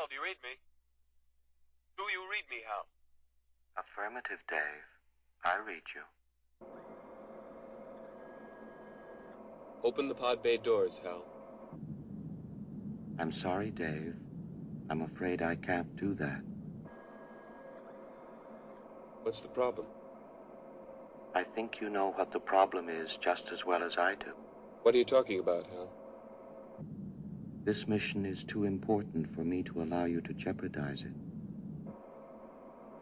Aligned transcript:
Hal, 0.00 0.06
do 0.08 0.14
you 0.14 0.22
read 0.22 0.40
me? 0.42 0.56
Do 1.98 2.04
you 2.04 2.22
read 2.32 2.48
me, 2.48 2.62
Hal? 2.64 2.86
Affirmative, 3.76 4.38
Dave. 4.48 4.88
I 5.44 5.58
read 5.58 5.82
you. 5.94 6.00
Open 9.84 10.08
the 10.08 10.14
pod 10.14 10.42
bay 10.42 10.56
doors, 10.56 10.98
Hal. 11.04 11.26
I'm 13.18 13.30
sorry, 13.30 13.70
Dave. 13.70 14.14
I'm 14.88 15.02
afraid 15.02 15.42
I 15.42 15.56
can't 15.56 15.94
do 15.96 16.14
that. 16.14 16.40
What's 19.22 19.40
the 19.40 19.48
problem? 19.48 19.86
I 21.34 21.44
think 21.44 21.78
you 21.82 21.90
know 21.90 22.14
what 22.16 22.32
the 22.32 22.40
problem 22.40 22.88
is 22.88 23.18
just 23.22 23.52
as 23.52 23.66
well 23.66 23.82
as 23.82 23.98
I 23.98 24.14
do. 24.14 24.32
What 24.82 24.94
are 24.94 24.98
you 24.98 25.04
talking 25.04 25.40
about, 25.40 25.66
Hal? 25.66 25.90
This 27.64 27.86
mission 27.86 28.24
is 28.24 28.42
too 28.42 28.64
important 28.64 29.28
for 29.28 29.44
me 29.44 29.62
to 29.64 29.82
allow 29.82 30.04
you 30.04 30.20
to 30.22 30.32
jeopardize 30.32 31.04
it. 31.04 31.12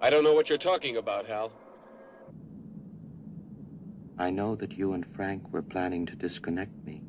I 0.00 0.10
don't 0.10 0.24
know 0.24 0.34
what 0.34 0.48
you're 0.48 0.58
talking 0.58 0.96
about, 0.96 1.26
Hal. 1.26 1.52
I 4.18 4.30
know 4.30 4.56
that 4.56 4.72
you 4.72 4.94
and 4.94 5.06
Frank 5.06 5.52
were 5.52 5.62
planning 5.62 6.04
to 6.06 6.16
disconnect 6.16 6.72
me. 6.84 7.02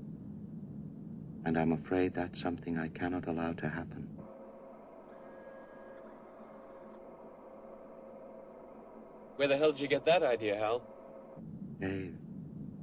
And 1.44 1.58
I'm 1.58 1.72
afraid 1.72 2.14
that's 2.14 2.40
something 2.40 2.78
I 2.78 2.88
cannot 2.90 3.28
allow 3.28 3.54
to 3.54 3.68
happen. 3.68 4.08
Where 9.38 9.48
the 9.48 9.58
hell 9.58 9.72
did 9.72 9.82
you 9.82 9.88
get 9.88 10.06
that 10.06 10.22
idea, 10.22 10.58
Hal? 10.58 10.84
Dave, 11.80 12.16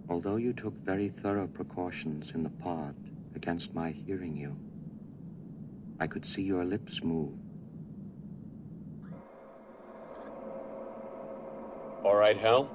although 0.09 0.37
you 0.37 0.53
took 0.53 0.75
very 0.75 1.09
thorough 1.09 1.47
precautions 1.47 2.33
in 2.33 2.43
the 2.43 2.51
pod 2.51 2.97
against 3.35 3.75
my 3.75 3.91
hearing 3.91 4.35
you, 4.37 4.57
I 5.99 6.07
could 6.07 6.25
see 6.25 6.43
your 6.43 6.65
lips 6.65 7.03
move. 7.03 7.33
All 12.05 12.17
right, 12.17 12.37
Hal. 12.37 12.71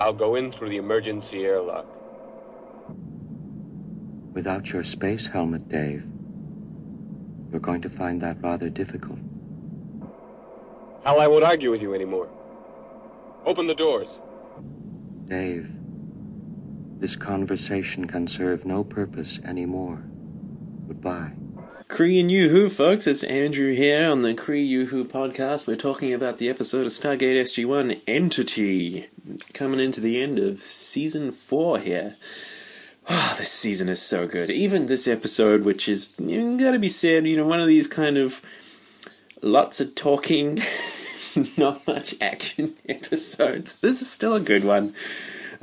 I'll 0.00 0.12
go 0.12 0.34
in 0.34 0.50
through 0.50 0.70
the 0.70 0.78
emergency 0.78 1.44
airlock. 1.44 1.86
Without 4.32 4.72
your 4.72 4.82
space 4.82 5.26
helmet, 5.26 5.68
Dave, 5.68 6.04
you're 7.50 7.60
going 7.60 7.82
to 7.82 7.90
find 7.90 8.20
that 8.22 8.42
rather 8.42 8.68
difficult. 8.68 9.18
Hal, 11.04 11.20
I 11.20 11.26
won't 11.26 11.44
argue 11.44 11.70
with 11.70 11.82
you 11.82 11.94
anymore. 11.94 12.28
Open 13.44 13.66
the 13.66 13.74
doors. 13.74 14.20
Dave, 15.26 15.70
this 17.02 17.16
conversation 17.16 18.06
can 18.06 18.28
serve 18.28 18.64
no 18.64 18.84
purpose 18.84 19.40
anymore. 19.40 20.04
Goodbye. 20.86 21.32
Kree 21.88 22.20
and 22.20 22.30
Yoo-Hoo, 22.30 22.70
folks. 22.70 23.08
It's 23.08 23.24
Andrew 23.24 23.74
here 23.74 24.08
on 24.08 24.22
the 24.22 24.34
Kree 24.34 24.64
Yoo-Hoo 24.64 25.04
podcast. 25.06 25.66
We're 25.66 25.74
talking 25.74 26.14
about 26.14 26.38
the 26.38 26.48
episode 26.48 26.86
of 26.86 26.92
Stargate 26.92 27.40
SG-1, 27.40 28.02
Entity, 28.06 29.08
coming 29.52 29.80
into 29.80 30.00
the 30.00 30.22
end 30.22 30.38
of 30.38 30.62
season 30.62 31.32
four 31.32 31.80
here. 31.80 32.14
Oh, 33.10 33.34
this 33.38 33.50
season 33.50 33.88
is 33.88 34.00
so 34.00 34.28
good. 34.28 34.48
Even 34.48 34.86
this 34.86 35.08
episode, 35.08 35.64
which 35.64 35.88
is, 35.88 36.14
you 36.20 36.56
gotta 36.56 36.78
be 36.78 36.88
said, 36.88 37.26
you 37.26 37.36
know, 37.36 37.46
one 37.46 37.60
of 37.60 37.66
these 37.66 37.88
kind 37.88 38.16
of 38.16 38.40
lots 39.42 39.80
of 39.80 39.96
talking, 39.96 40.62
not 41.56 41.84
much 41.84 42.14
action 42.20 42.74
episodes. 42.88 43.74
This 43.78 44.00
is 44.00 44.08
still 44.08 44.34
a 44.34 44.40
good 44.40 44.62
one. 44.62 44.94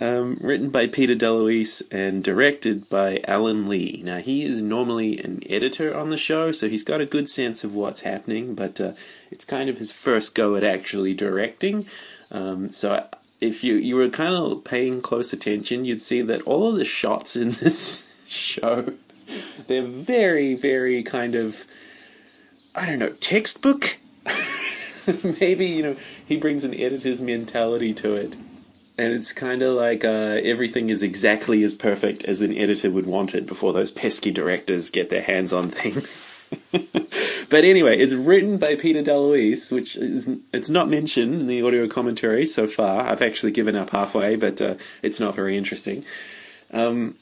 Um, 0.02 0.38
written 0.40 0.70
by 0.70 0.88
Peter 0.88 1.14
DeLuise 1.14 1.82
and 1.92 2.24
directed 2.24 2.88
by 2.88 3.20
Alan 3.28 3.68
Lee. 3.68 4.02
Now, 4.06 4.20
he 4.20 4.46
is 4.46 4.62
normally 4.62 5.20
an 5.20 5.42
editor 5.50 5.94
on 5.94 6.08
the 6.08 6.16
show, 6.16 6.54
so 6.54 6.70
he's 6.70 6.84
got 6.86 7.02
a 7.02 7.06
good 7.06 7.28
sense 7.28 7.66
of 7.66 7.76
what's 7.76 8.02
happening, 8.02 8.56
but 8.56 8.80
uh, 8.80 8.94
it's 9.30 9.44
kind 9.44 9.70
of 9.70 9.78
his 9.78 9.92
first 9.92 10.36
go 10.36 10.56
at 10.56 10.64
actually 10.64 11.14
directing. 11.14 11.86
Um, 12.32 12.70
so, 12.70 13.10
if 13.42 13.62
you, 13.62 13.76
you 13.76 13.98
were 13.98 14.08
kind 14.08 14.34
of 14.34 14.64
paying 14.64 15.02
close 15.02 15.34
attention, 15.34 15.84
you'd 15.84 16.02
see 16.02 16.22
that 16.22 16.44
all 16.44 16.70
of 16.70 16.78
the 16.78 16.86
shots 16.86 17.36
in 17.36 17.52
this 17.60 18.24
show, 18.26 18.94
they're 19.68 19.84
very, 19.84 20.56
very 20.56 21.04
kind 21.04 21.36
of, 21.36 21.66
I 22.74 22.86
don't 22.86 23.00
know, 23.00 23.10
textbook? 23.10 23.98
Maybe, 25.42 25.66
you 25.66 25.84
know, 25.84 25.96
he 26.26 26.38
brings 26.38 26.64
an 26.64 26.74
editor's 26.74 27.20
mentality 27.20 27.94
to 27.96 28.16
it 28.16 28.38
and 29.00 29.14
it's 29.14 29.32
kind 29.32 29.62
of 29.62 29.76
like 29.76 30.04
uh, 30.04 30.42
everything 30.44 30.90
is 30.90 31.02
exactly 31.02 31.64
as 31.64 31.74
perfect 31.74 32.26
as 32.26 32.42
an 32.42 32.54
editor 32.54 32.92
would 32.92 33.08
want 33.08 33.34
it 33.34 33.48
before 33.48 33.72
those 33.72 33.92
pesky 33.92 34.30
directors 34.30 34.90
get 34.90 35.10
their 35.10 35.22
hands 35.22 35.54
on 35.54 35.70
things. 35.70 36.50
but 37.50 37.64
anyway, 37.64 37.98
it's 37.98 38.14
written 38.14 38.58
by 38.58 38.76
Peter 38.76 39.02
DeLuise, 39.02 39.72
which 39.72 39.96
is 39.96 40.28
it's 40.52 40.70
not 40.70 40.90
mentioned 40.90 41.34
in 41.34 41.48
the 41.48 41.62
audio 41.62 41.88
commentary 41.88 42.46
so 42.46 42.68
far. 42.68 43.08
I've 43.08 43.22
actually 43.22 43.54
given 43.54 43.78
up 43.78 43.92
halfway, 43.92 44.36
but 44.36 44.62
uh, 44.62 44.76
it's 45.02 45.20
not 45.22 45.34
very 45.34 45.58
interesting. 45.58 46.04
Um, 46.74 47.16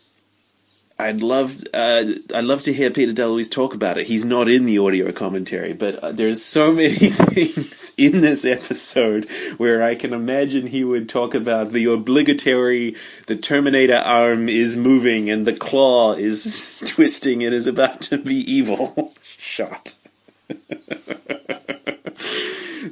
I'd 1.00 1.22
love 1.22 1.64
uh, 1.76 2.06
I'd 2.34 2.44
love 2.44 2.62
to 2.62 2.74
hear 2.74 2.90
Peter 2.90 3.14
DeLuise 3.14 3.52
talk 3.52 3.76
about 3.76 4.00
it. 4.00 4.08
He's 4.08 4.26
not 4.26 4.50
in 4.50 4.66
the 4.66 4.80
audio 4.80 5.12
commentary, 5.12 5.74
but 5.74 5.96
uh, 6.00 6.12
there's 6.12 6.44
so 6.44 6.74
many 6.74 6.96
things 6.96 7.94
in 7.98 8.22
this 8.22 8.46
episode 8.46 9.26
where 9.58 9.84
I 9.84 9.94
can 9.94 10.12
imagine 10.12 10.68
he 10.68 10.84
would 10.84 11.08
talk 11.08 11.36
about 11.36 11.72
the 11.72 11.86
obligatory 11.86 12.96
the 13.28 13.36
Terminator 13.36 13.98
arm 13.98 14.50
is 14.50 14.76
moving 14.76 15.30
and 15.30 15.46
the 15.46 15.54
claw 15.54 16.14
is 16.14 16.82
twisting 16.86 17.44
and 17.44 17.54
is 17.54 17.68
about 17.68 18.02
to 18.04 18.18
be 18.18 18.38
evil 18.52 19.14
shot. 19.22 19.96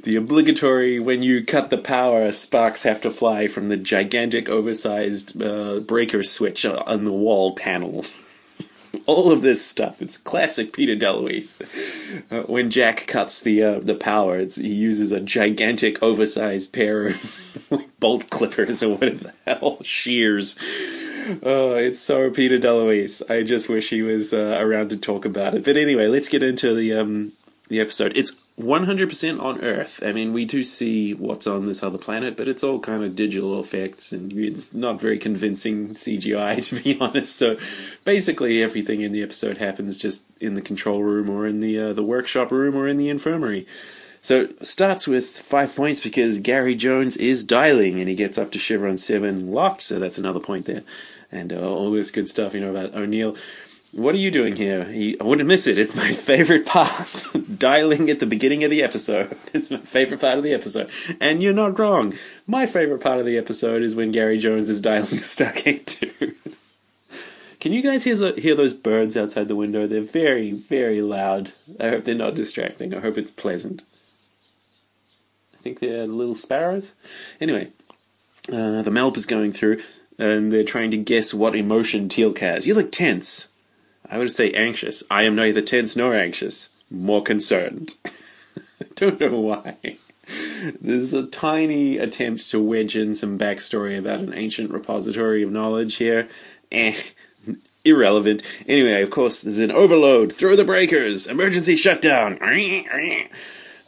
The 0.06 0.14
obligatory 0.14 1.00
when 1.00 1.24
you 1.24 1.44
cut 1.44 1.68
the 1.68 1.76
power, 1.76 2.30
sparks 2.30 2.84
have 2.84 3.02
to 3.02 3.10
fly 3.10 3.48
from 3.48 3.68
the 3.68 3.76
gigantic, 3.76 4.48
oversized 4.48 5.42
uh, 5.42 5.80
breaker 5.80 6.22
switch 6.22 6.64
on 6.64 7.02
the 7.02 7.12
wall 7.12 7.56
panel. 7.56 8.04
All 9.06 9.32
of 9.32 9.42
this 9.42 9.66
stuff. 9.66 10.00
It's 10.00 10.16
classic 10.16 10.72
Peter 10.72 10.94
DeLuise. 10.94 11.60
Uh, 12.30 12.42
when 12.44 12.70
Jack 12.70 13.08
cuts 13.08 13.40
the 13.40 13.60
uh, 13.64 13.80
the 13.80 13.96
power, 13.96 14.38
he 14.44 14.72
uses 14.72 15.10
a 15.10 15.20
gigantic, 15.20 16.00
oversized 16.00 16.72
pair 16.72 17.08
of 17.08 17.90
bolt 18.00 18.30
clippers 18.30 18.84
or 18.84 18.94
whatever 18.94 19.16
the 19.16 19.34
hell 19.44 19.82
shears. 19.82 20.56
Oh, 21.42 21.74
it's 21.74 21.98
so 21.98 22.30
Peter 22.30 22.60
DeLuise. 22.60 23.28
I 23.28 23.42
just 23.42 23.68
wish 23.68 23.90
he 23.90 24.02
was 24.02 24.32
uh, 24.32 24.56
around 24.60 24.90
to 24.90 24.96
talk 24.96 25.24
about 25.24 25.56
it. 25.56 25.64
But 25.64 25.76
anyway, 25.76 26.06
let's 26.06 26.28
get 26.28 26.44
into 26.44 26.74
the 26.74 26.94
um, 26.94 27.32
the 27.68 27.80
episode. 27.80 28.16
It's 28.16 28.36
100% 28.58 29.42
on 29.42 29.60
Earth. 29.60 30.02
I 30.04 30.12
mean, 30.12 30.32
we 30.32 30.46
do 30.46 30.64
see 30.64 31.12
what's 31.12 31.46
on 31.46 31.66
this 31.66 31.82
other 31.82 31.98
planet, 31.98 32.38
but 32.38 32.48
it's 32.48 32.64
all 32.64 32.80
kind 32.80 33.04
of 33.04 33.14
digital 33.14 33.60
effects 33.60 34.12
and 34.12 34.32
it's 34.32 34.72
not 34.72 34.98
very 34.98 35.18
convincing 35.18 35.90
CGI, 35.90 36.66
to 36.68 36.82
be 36.82 36.98
honest. 36.98 37.36
So 37.36 37.58
basically, 38.04 38.62
everything 38.62 39.02
in 39.02 39.12
the 39.12 39.22
episode 39.22 39.58
happens 39.58 39.98
just 39.98 40.24
in 40.40 40.54
the 40.54 40.62
control 40.62 41.02
room 41.02 41.28
or 41.28 41.46
in 41.46 41.60
the 41.60 41.78
uh, 41.78 41.92
the 41.92 42.02
workshop 42.02 42.50
room 42.50 42.74
or 42.74 42.88
in 42.88 42.96
the 42.96 43.10
infirmary. 43.10 43.66
So 44.22 44.48
starts 44.60 45.06
with 45.06 45.28
five 45.28 45.76
points 45.76 46.00
because 46.00 46.40
Gary 46.40 46.74
Jones 46.74 47.16
is 47.16 47.44
dialing 47.44 48.00
and 48.00 48.08
he 48.08 48.16
gets 48.16 48.38
up 48.38 48.50
to 48.52 48.58
Chevron 48.58 48.96
7 48.96 49.52
locked, 49.52 49.82
so 49.82 50.00
that's 50.00 50.18
another 50.18 50.40
point 50.40 50.64
there. 50.64 50.82
And 51.30 51.52
uh, 51.52 51.60
all 51.60 51.92
this 51.92 52.10
good 52.10 52.28
stuff, 52.28 52.52
you 52.52 52.60
know, 52.60 52.70
about 52.70 52.94
O'Neill. 52.94 53.36
What 53.92 54.14
are 54.14 54.18
you 54.18 54.30
doing 54.30 54.56
here? 54.56 54.84
He, 54.84 55.18
I 55.20 55.24
wouldn't 55.24 55.48
miss 55.48 55.66
it. 55.66 55.78
It's 55.78 55.96
my 55.96 56.12
favorite 56.12 56.66
part. 56.66 57.26
Dialing 57.58 58.10
at 58.10 58.20
the 58.20 58.26
beginning 58.26 58.64
of 58.64 58.70
the 58.70 58.82
episode. 58.82 59.36
It's 59.54 59.70
my 59.70 59.78
favorite 59.78 60.20
part 60.20 60.38
of 60.38 60.44
the 60.44 60.52
episode. 60.52 60.90
And 61.20 61.42
you're 61.42 61.54
not 61.54 61.78
wrong. 61.78 62.14
My 62.46 62.66
favorite 62.66 63.00
part 63.00 63.20
of 63.20 63.26
the 63.26 63.38
episode 63.38 63.82
is 63.82 63.94
when 63.94 64.12
Gary 64.12 64.38
Jones 64.38 64.68
is 64.68 64.82
dialing 64.82 65.20
Stargate 65.20 65.86
2. 65.86 66.34
Can 67.58 67.72
you 67.72 67.82
guys 67.82 68.04
hear, 68.04 68.34
hear 68.34 68.54
those 68.54 68.74
birds 68.74 69.16
outside 69.16 69.48
the 69.48 69.56
window? 69.56 69.86
They're 69.86 70.02
very, 70.02 70.50
very 70.50 71.00
loud. 71.00 71.52
I 71.80 71.88
hope 71.88 72.04
they're 72.04 72.14
not 72.14 72.34
distracting. 72.34 72.94
I 72.94 73.00
hope 73.00 73.16
it's 73.16 73.30
pleasant. 73.30 73.82
I 75.54 75.56
think 75.62 75.80
they're 75.80 76.06
little 76.06 76.34
sparrows. 76.34 76.92
Anyway, 77.40 77.72
uh, 78.52 78.82
the 78.82 78.90
Malp 78.90 79.16
is 79.16 79.26
going 79.26 79.52
through, 79.52 79.80
and 80.18 80.52
they're 80.52 80.64
trying 80.64 80.90
to 80.90 80.98
guess 80.98 81.32
what 81.32 81.56
emotion 81.56 82.08
Teal'c 82.08 82.38
has. 82.38 82.66
You 82.66 82.74
look 82.74 82.92
tense. 82.92 83.48
I 84.10 84.18
would 84.18 84.30
say 84.30 84.52
anxious. 84.52 85.02
I 85.10 85.22
am 85.22 85.34
neither 85.34 85.62
tense 85.62 85.96
nor 85.96 86.14
anxious. 86.14 86.68
More 86.90 87.22
concerned. 87.22 87.94
Don't 88.94 89.20
know 89.20 89.40
why. 89.40 89.98
There's 90.80 91.12
a 91.12 91.26
tiny 91.26 91.98
attempt 91.98 92.48
to 92.50 92.62
wedge 92.62 92.96
in 92.96 93.14
some 93.14 93.38
backstory 93.38 93.98
about 93.98 94.20
an 94.20 94.34
ancient 94.34 94.70
repository 94.70 95.42
of 95.42 95.52
knowledge 95.52 95.96
here. 95.96 96.28
Eh, 96.72 96.96
irrelevant. 97.84 98.42
Anyway, 98.66 99.02
of 99.02 99.10
course, 99.10 99.42
there's 99.42 99.58
an 99.58 99.70
overload. 99.70 100.32
Throw 100.32 100.56
the 100.56 100.64
breakers. 100.64 101.26
Emergency 101.26 101.76
shutdown. 101.76 102.38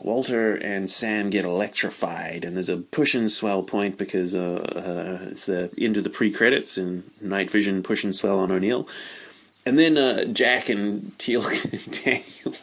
Walter 0.01 0.55
and 0.55 0.89
Sam 0.89 1.29
get 1.29 1.45
electrified, 1.45 2.45
and 2.45 2.55
there's 2.55 2.69
a 2.69 2.77
push 2.77 3.17
and 3.17 3.29
swell 3.29 3.65
point 3.65 3.99
because 3.99 4.33
uh, 4.33 4.65
uh, 4.77 5.29
it's 5.29 5.47
the 5.47 5.71
into 5.77 6.01
the 6.01 6.11
pre 6.11 6.31
credits 6.31 6.79
and 6.79 7.03
night 7.21 7.51
vision 7.51 7.83
push 7.83 8.05
and 8.05 8.15
swell 8.15 8.39
on 8.39 8.53
O'Neill 8.53 8.87
and 9.69 9.79
then 9.79 9.99
uh, 9.99 10.25
Jack 10.25 10.71
and 10.71 11.17
Teal'c 11.19 11.73
and 11.73 12.05
Daniel 12.05 12.55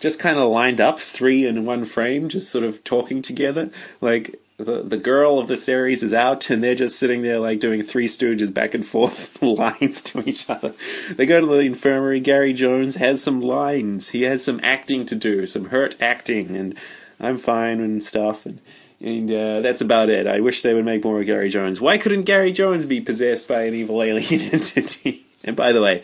just 0.00 0.18
kind 0.18 0.38
of 0.38 0.50
lined 0.50 0.80
up, 0.80 0.98
three 0.98 1.46
in 1.46 1.64
one 1.64 1.84
frame, 1.84 2.28
just 2.28 2.50
sort 2.50 2.64
of 2.64 2.82
talking 2.82 3.22
together. 3.22 3.70
Like 4.00 4.40
the 4.56 4.82
the 4.82 4.96
girl 4.96 5.38
of 5.38 5.46
the 5.46 5.56
series 5.56 6.02
is 6.02 6.12
out, 6.12 6.50
and 6.50 6.62
they're 6.62 6.74
just 6.74 6.98
sitting 6.98 7.22
there 7.22 7.38
like 7.38 7.60
doing 7.60 7.82
Three 7.82 8.08
Stooges 8.08 8.52
back 8.52 8.74
and 8.74 8.84
forth 8.84 9.40
lines 9.42 10.02
to 10.02 10.28
each 10.28 10.50
other. 10.50 10.74
They 11.12 11.26
go 11.26 11.40
to 11.40 11.46
the 11.46 11.60
infirmary. 11.60 12.18
Gary 12.18 12.52
Jones 12.52 12.96
has 12.96 13.22
some 13.22 13.40
lines. 13.40 14.08
He 14.08 14.22
has 14.22 14.44
some 14.44 14.58
acting 14.64 15.06
to 15.06 15.14
do, 15.14 15.46
some 15.46 15.66
hurt 15.66 16.00
acting, 16.02 16.56
and 16.56 16.76
I'm 17.20 17.38
fine 17.38 17.78
and 17.80 18.02
stuff. 18.02 18.46
And 18.46 18.60
and 19.00 19.30
uh, 19.30 19.60
that's 19.60 19.80
about 19.80 20.08
it. 20.08 20.26
I 20.26 20.40
wish 20.40 20.62
they 20.62 20.74
would 20.74 20.84
make 20.84 21.04
more 21.04 21.20
of 21.20 21.26
Gary 21.26 21.50
Jones. 21.50 21.80
Why 21.80 21.98
couldn't 21.98 22.24
Gary 22.24 22.50
Jones 22.50 22.84
be 22.84 23.00
possessed 23.00 23.46
by 23.46 23.62
an 23.62 23.74
evil 23.74 24.02
alien 24.02 24.42
entity? 24.52 25.24
And 25.44 25.54
by 25.54 25.72
the 25.72 25.80
way, 25.80 26.02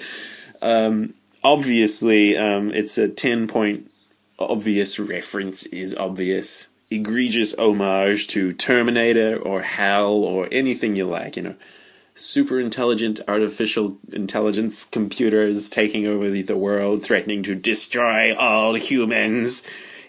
um, 0.65 1.15
obviously, 1.43 2.37
um, 2.37 2.73
it's 2.73 2.99
a 2.99 3.09
10 3.09 3.47
point 3.47 3.91
obvious 4.39 4.99
reference 4.99 5.65
is 5.67 5.95
obvious. 5.95 6.69
Egregious 6.91 7.55
homage 7.55 8.29
to 8.29 8.53
Terminator 8.53 9.37
or 9.37 9.63
HAL 9.63 10.13
or 10.13 10.49
anything 10.51 10.97
you 10.97 11.07
like, 11.07 11.37
you 11.37 11.43
know. 11.43 11.55
Super 12.17 12.61
intelligent 12.61 13.21
artificial 13.27 13.99
intelligence 14.13 14.85
computers 14.85 15.69
taking 15.69 16.07
over 16.07 16.31
the, 16.31 16.43
the 16.43 16.57
world, 16.57 17.03
threatening 17.03 17.43
to 17.43 17.57
destroy 17.57 18.35
all 18.37 18.75
humans 18.75 19.65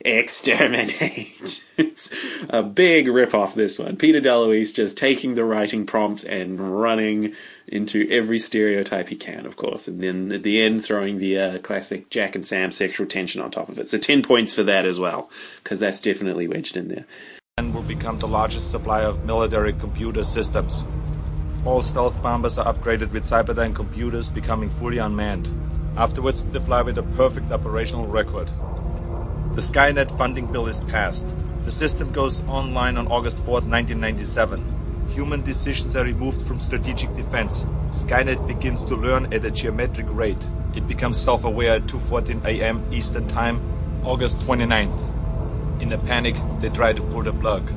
exterminate. 0.06 1.64
it's 1.78 2.14
a 2.50 2.64
big 2.64 3.08
rip 3.08 3.34
off 3.34 3.56
this 3.56 3.80
one. 3.80 3.98
Peter 3.98 4.22
DeLuise 4.22 4.74
just 4.74 4.98
taking 4.98 5.36
the 5.36 5.44
writing 5.44 5.86
prompt 5.86 6.24
and 6.24 6.60
running 6.60 7.34
into 7.68 8.08
every 8.12 8.38
stereotype 8.38 9.10
he 9.10 9.16
can, 9.16 9.46
of 9.46 9.56
course, 9.56 9.88
and 9.88 10.02
then 10.02 10.32
at 10.32 10.44
the 10.44 10.62
end 10.62 10.86
throwing 10.86 11.18
the 11.18 11.40
uh, 11.40 11.58
classic 11.60 12.10
Jack 12.10 12.36
and 12.36 12.46
Sam 12.46 12.72
sexual 12.72 13.08
tension 13.08 13.42
on 13.42 13.52
top 13.52 13.70
of 13.70 13.80
it. 13.80 13.90
So 13.90 13.98
10 13.98 14.22
points 14.22 14.54
for 14.54 14.64
that 14.64 14.86
as 14.86 15.00
well, 15.00 15.30
because 15.64 15.80
that's 15.80 16.02
definitely 16.02 16.48
wedged 16.48 16.78
in 16.78 16.88
there. 16.88 17.06
And 17.58 17.74
will 17.74 17.82
become 17.82 18.20
the 18.20 18.28
largest 18.28 18.72
supplier 18.72 19.08
of 19.08 19.26
military 19.26 19.74
computer 19.74 20.24
systems. 20.24 20.86
All 21.64 21.82
stealth 21.82 22.22
bombers 22.22 22.60
are 22.60 22.72
upgraded 22.72 23.12
with 23.12 23.24
Cyberdyne 23.24 23.74
computers, 23.74 24.30
becoming 24.30 24.70
fully 24.70 25.00
unmanned. 25.00 25.50
Afterwards, 25.98 26.46
they 26.46 26.60
fly 26.60 26.82
with 26.82 26.98
a 26.98 27.04
perfect 27.04 27.52
operational 27.52 28.06
record. 28.06 28.52
The 29.56 29.62
Skynet 29.62 30.12
funding 30.18 30.52
bill 30.52 30.68
is 30.68 30.82
passed. 30.82 31.34
The 31.64 31.72
system 31.72 32.12
goes 32.12 32.44
online 32.44 32.98
on 32.98 33.08
August 33.08 33.38
4, 33.38 33.62
1997. 33.62 35.08
Human 35.12 35.44
decisions 35.44 35.96
are 35.96 36.04
removed 36.04 36.42
from 36.42 36.60
strategic 36.60 37.14
defense. 37.14 37.64
Skynet 37.88 38.46
begins 38.48 38.84
to 38.84 38.98
learn 38.98 39.34
at 39.34 39.46
a 39.46 39.50
geometric 39.50 40.08
rate. 40.10 40.46
It 40.76 40.86
becomes 40.90 41.18
self-aware 41.18 41.76
at 41.76 41.84
2:14 41.88 42.44
a.m. 42.44 42.84
Eastern 42.92 43.30
Time, 43.30 43.62
August 44.04 44.40
29th. 44.40 45.10
In 45.82 45.94
a 45.94 45.98
panic, 46.00 46.36
they 46.60 46.68
try 46.68 46.92
to 46.92 47.02
pull 47.02 47.24
the 47.24 47.32
plug. 47.32 47.72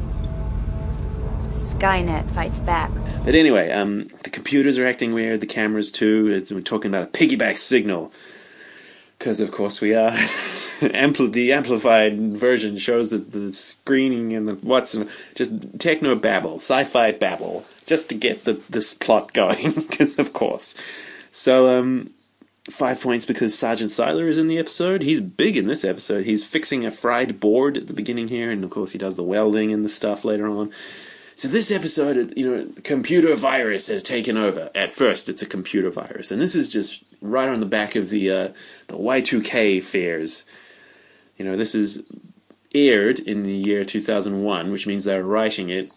Skynet 1.51 2.29
fights 2.29 2.59
back. 2.59 2.91
But 3.25 3.37
anyway, 3.37 3.71
um, 3.71 4.11
the 4.25 4.31
computers 4.31 4.81
are 4.81 4.87
acting 4.89 5.15
weird, 5.15 5.39
the 5.39 5.47
cameras 5.47 5.93
too. 5.93 6.27
It's, 6.27 6.51
we're 6.51 6.61
talking 6.61 6.91
about 6.91 7.05
a 7.05 7.13
piggyback 7.13 7.57
signal. 7.57 8.13
Because, 9.17 9.41
of 9.41 9.53
course, 9.53 9.81
we 9.81 9.95
are. 9.95 10.13
Ampli- 10.83 11.33
the 11.33 11.53
amplified 11.53 12.37
version 12.37 12.79
shows 12.79 13.11
that 13.11 13.33
the 13.33 13.53
screening 13.53 14.33
and 14.33 14.47
the 14.47 14.55
what's 14.55 14.97
just 15.35 15.79
techno 15.81 16.15
babble, 16.15 16.57
sci-fi 16.57 17.13
babble, 17.13 17.65
just 17.87 18.09
to 18.11 18.15
get 18.15 18.45
the 18.45 18.55
this 18.71 18.95
plot 18.95 19.33
going. 19.35 19.73
Because 19.73 20.19
of 20.19 20.33
course, 20.33 20.75
so 21.33 21.79
um, 21.79 22.11
five 22.71 23.01
points 23.01 23.27
because 23.27 23.59
Sergeant 23.59 23.91
Siler 23.91 24.29
is 24.29 24.39
in 24.39 24.47
the 24.47 24.59
episode. 24.59 25.03
He's 25.03 25.21
big 25.21 25.57
in 25.57 25.67
this 25.67 25.85
episode. 25.85 26.25
He's 26.25 26.45
fixing 26.45 26.87
a 26.87 26.91
fried 26.91 27.41
board 27.41 27.77
at 27.77 27.89
the 27.89 27.93
beginning 27.93 28.29
here, 28.29 28.51
and 28.51 28.63
of 28.63 28.71
course 28.71 28.93
he 28.93 28.99
does 28.99 29.17
the 29.17 29.23
welding 29.23 29.73
and 29.73 29.85
the 29.85 29.89
stuff 29.89 30.25
later 30.25 30.47
on. 30.47 30.71
So 31.35 31.47
this 31.47 31.71
episode, 31.71 32.35
you 32.37 32.49
know, 32.49 32.69
computer 32.83 33.35
virus 33.37 33.89
has 33.89 34.03
taken 34.03 34.37
over. 34.37 34.71
At 34.75 34.91
first, 34.91 35.29
it's 35.29 35.43
a 35.43 35.47
computer 35.47 35.91
virus, 35.91 36.31
and 36.31 36.41
this 36.41 36.55
is 36.55 36.69
just 36.69 37.05
right 37.21 37.49
on 37.49 37.61
the 37.61 37.67
back 37.67 37.95
of 37.95 38.11
the 38.11 38.31
uh, 38.31 38.49
the 38.89 38.97
Y2K 38.97 39.83
fairs. 39.83 40.45
You 41.39 41.45
know, 41.45 41.57
this 41.57 41.75
is 41.75 42.03
aired 42.75 43.19
in 43.21 43.45
the 43.45 43.55
year 43.55 43.85
2001, 43.85 44.71
which 44.71 44.87
means 44.87 45.05
they're 45.05 45.25
writing 45.25 45.71
it 45.71 45.91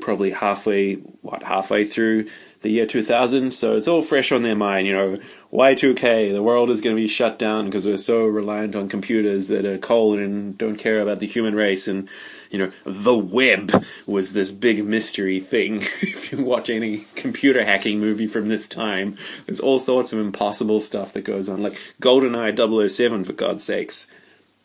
probably 0.00 0.32
halfway, 0.32 0.94
what, 1.22 1.42
halfway 1.44 1.84
through 1.84 2.28
the 2.62 2.70
year 2.70 2.86
2000. 2.86 3.52
So 3.52 3.76
it's 3.76 3.88
all 3.88 4.02
fresh 4.02 4.32
on 4.32 4.42
their 4.42 4.56
mind. 4.56 4.86
You 4.86 4.92
know, 4.92 5.18
Y2K, 5.52 6.32
the 6.32 6.42
world 6.42 6.70
is 6.70 6.80
going 6.80 6.96
to 6.96 7.00
be 7.00 7.08
shut 7.08 7.38
down 7.38 7.66
because 7.66 7.86
we're 7.86 7.96
so 7.96 8.26
reliant 8.26 8.74
on 8.74 8.88
computers 8.88 9.48
that 9.48 9.64
are 9.64 9.78
cold 9.78 10.18
and 10.18 10.56
don't 10.58 10.76
care 10.76 11.00
about 11.00 11.20
the 11.20 11.26
human 11.26 11.54
race. 11.54 11.86
And, 11.86 12.08
you 12.50 12.58
know, 12.58 12.72
the 12.84 13.16
web 13.16 13.84
was 14.06 14.32
this 14.32 14.50
big 14.50 14.84
mystery 14.84 15.38
thing. 15.38 15.76
if 16.00 16.32
you 16.32 16.44
watch 16.44 16.70
any 16.70 17.06
computer 17.14 17.64
hacking 17.64 18.00
movie 18.00 18.26
from 18.26 18.48
this 18.48 18.66
time, 18.66 19.16
there's 19.46 19.60
all 19.60 19.78
sorts 19.78 20.12
of 20.12 20.18
impossible 20.18 20.80
stuff 20.80 21.12
that 21.12 21.22
goes 21.22 21.48
on, 21.48 21.62
like 21.62 21.80
GoldenEye 22.00 22.88
007, 22.88 23.24
for 23.24 23.32
God's 23.32 23.62
sakes. 23.62 24.06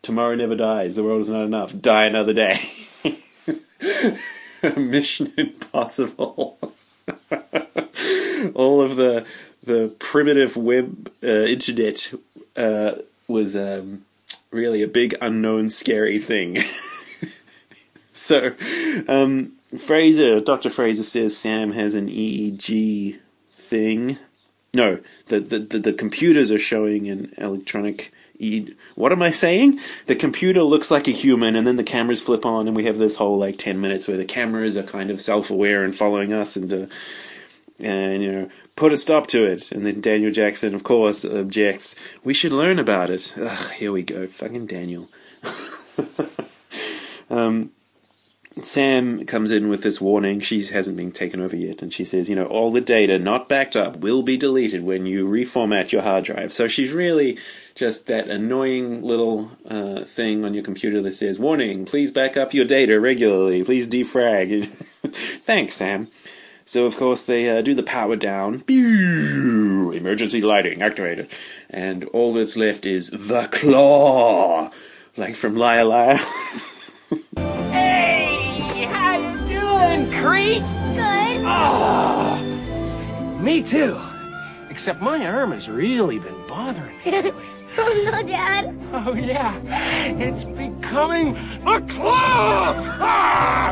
Tomorrow 0.01 0.35
never 0.35 0.55
dies. 0.55 0.95
The 0.95 1.03
world 1.03 1.21
is 1.21 1.29
not 1.29 1.43
enough. 1.43 1.79
Die 1.79 2.05
another 2.05 2.33
day. 2.33 2.59
Mission 4.77 5.31
Impossible. 5.37 6.57
All 8.53 8.81
of 8.81 8.95
the 8.95 9.25
the 9.63 9.93
primitive 9.99 10.55
web 10.55 11.11
uh, 11.23 11.27
internet 11.27 12.13
uh, 12.55 12.93
was 13.27 13.55
um, 13.55 14.03
really 14.51 14.81
a 14.81 14.87
big 14.87 15.15
unknown 15.21 15.69
scary 15.69 16.19
thing. 16.19 16.57
so, 18.11 18.53
um, 19.07 19.53
Fraser, 19.77 20.39
Dr. 20.39 20.69
Fraser 20.69 21.03
says 21.03 21.37
Sam 21.37 21.73
has 21.73 21.95
an 21.95 22.07
EEG 22.07 23.19
thing. 23.51 24.17
No, 24.73 24.99
the, 25.27 25.39
the, 25.39 25.59
the, 25.59 25.93
computers 25.93 26.51
are 26.51 26.59
showing 26.59 27.09
an 27.09 27.33
electronic 27.37 28.11
what 28.95 29.11
am 29.11 29.21
I 29.21 29.31
saying? 29.31 29.79
The 30.05 30.15
computer 30.15 30.63
looks 30.63 30.89
like 30.89 31.09
a 31.09 31.11
human, 31.11 31.57
and 31.57 31.67
then 31.67 31.75
the 31.75 31.83
cameras 31.83 32.21
flip 32.21 32.45
on, 32.45 32.67
and 32.67 32.75
we 32.75 32.85
have 32.85 32.97
this 32.97 33.15
whole 33.15 33.37
like 33.37 33.57
ten 33.57 33.81
minutes 33.81 34.07
where 34.07 34.15
the 34.15 34.23
cameras 34.23 34.77
are 34.77 34.83
kind 34.83 35.09
of 35.09 35.19
self-aware 35.19 35.83
and 35.83 35.93
following 35.93 36.31
us, 36.31 36.55
and 36.55 36.73
uh, 36.73 36.85
and 37.81 38.23
you 38.23 38.31
know 38.31 38.49
put 38.77 38.93
a 38.93 38.97
stop 38.97 39.27
to 39.27 39.45
it. 39.45 39.73
And 39.73 39.85
then 39.85 39.99
Daniel 39.99 40.31
Jackson, 40.31 40.73
of 40.73 40.85
course, 40.85 41.25
objects. 41.25 41.97
We 42.23 42.33
should 42.33 42.53
learn 42.53 42.79
about 42.79 43.09
it. 43.09 43.33
Ugh, 43.37 43.71
here 43.73 43.91
we 43.91 44.03
go, 44.03 44.25
fucking 44.25 44.67
Daniel. 44.67 45.09
um, 47.29 47.71
Sam 48.61 49.25
comes 49.25 49.51
in 49.51 49.69
with 49.69 49.83
this 49.83 49.99
warning. 49.99 50.39
She 50.39 50.63
hasn't 50.63 50.97
been 50.97 51.11
taken 51.11 51.41
over 51.41 51.55
yet, 51.55 51.81
and 51.81 51.93
she 51.93 52.03
says, 52.05 52.29
you 52.29 52.35
know, 52.35 52.45
all 52.45 52.71
the 52.71 52.81
data 52.81 53.19
not 53.19 53.49
backed 53.49 53.75
up 53.75 53.97
will 53.97 54.23
be 54.23 54.37
deleted 54.37 54.83
when 54.83 55.05
you 55.05 55.27
reformat 55.27 55.91
your 55.91 56.01
hard 56.01 56.25
drive. 56.25 56.53
So 56.53 56.67
she's 56.67 56.91
really 56.91 57.37
just 57.75 58.07
that 58.07 58.27
annoying 58.27 59.03
little 59.03 59.51
uh, 59.69 60.03
thing 60.03 60.45
on 60.45 60.53
your 60.53 60.63
computer 60.63 61.01
that 61.01 61.13
says, 61.13 61.39
warning, 61.39 61.85
please 61.85 62.11
back 62.11 62.37
up 62.37 62.53
your 62.53 62.65
data 62.65 62.99
regularly. 62.99 63.63
Please 63.63 63.87
defrag. 63.87 64.65
Thanks, 65.07 65.75
Sam. 65.75 66.09
So, 66.65 66.85
of 66.85 66.97
course, 66.97 67.25
they 67.25 67.49
uh, 67.49 67.61
do 67.61 67.73
the 67.73 67.83
power 67.83 68.15
down. 68.15 68.61
Pew! 68.61 69.91
Emergency 69.91 70.41
lighting 70.41 70.81
activated. 70.83 71.29
And 71.69 72.03
all 72.05 72.33
that's 72.33 72.55
left 72.55 72.85
is 72.85 73.09
the 73.09 73.49
claw. 73.51 74.69
Like 75.17 75.35
from 75.35 75.55
Liar. 75.55 76.19
Creep? 80.29 80.61
Good. 80.61 81.43
Ah, 81.43 82.39
me 83.41 83.63
too. 83.63 83.99
Except 84.69 85.01
my 85.01 85.25
arm 85.25 85.53
has 85.53 85.67
really 85.67 86.19
been 86.19 86.39
bothering 86.47 86.95
me 86.97 87.03
oh 87.79 88.11
no, 88.11 88.21
Dad. 88.21 88.77
Oh 88.93 89.15
yeah, 89.15 89.59
it's 90.19 90.43
becoming 90.43 91.35
a 91.65 91.81
claw. 91.81 92.75
Ah! 92.99 93.71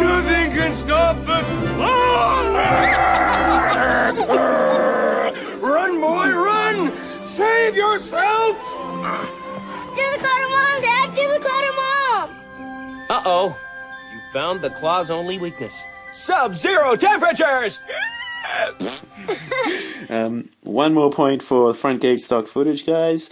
Nothing 0.00 0.52
can 0.52 0.74
stop 0.74 1.16
the 1.24 1.40
claw. 1.76 2.52
run, 5.62 5.98
boy, 5.98 6.30
run! 6.30 6.92
Save 7.22 7.74
yourself! 7.74 8.60
Uh 13.14 13.22
oh. 13.26 13.58
You 14.12 14.20
found 14.32 14.60
the 14.60 14.70
claw's 14.70 15.08
only 15.08 15.38
weakness 15.38 15.84
sub 16.10 16.56
zero 16.56 16.96
temperatures! 16.96 17.80
um, 20.10 20.48
one 20.62 20.92
more 20.92 21.12
point 21.12 21.40
for 21.40 21.72
front 21.74 22.00
gate 22.00 22.20
stock 22.20 22.48
footage, 22.48 22.84
guys. 22.84 23.30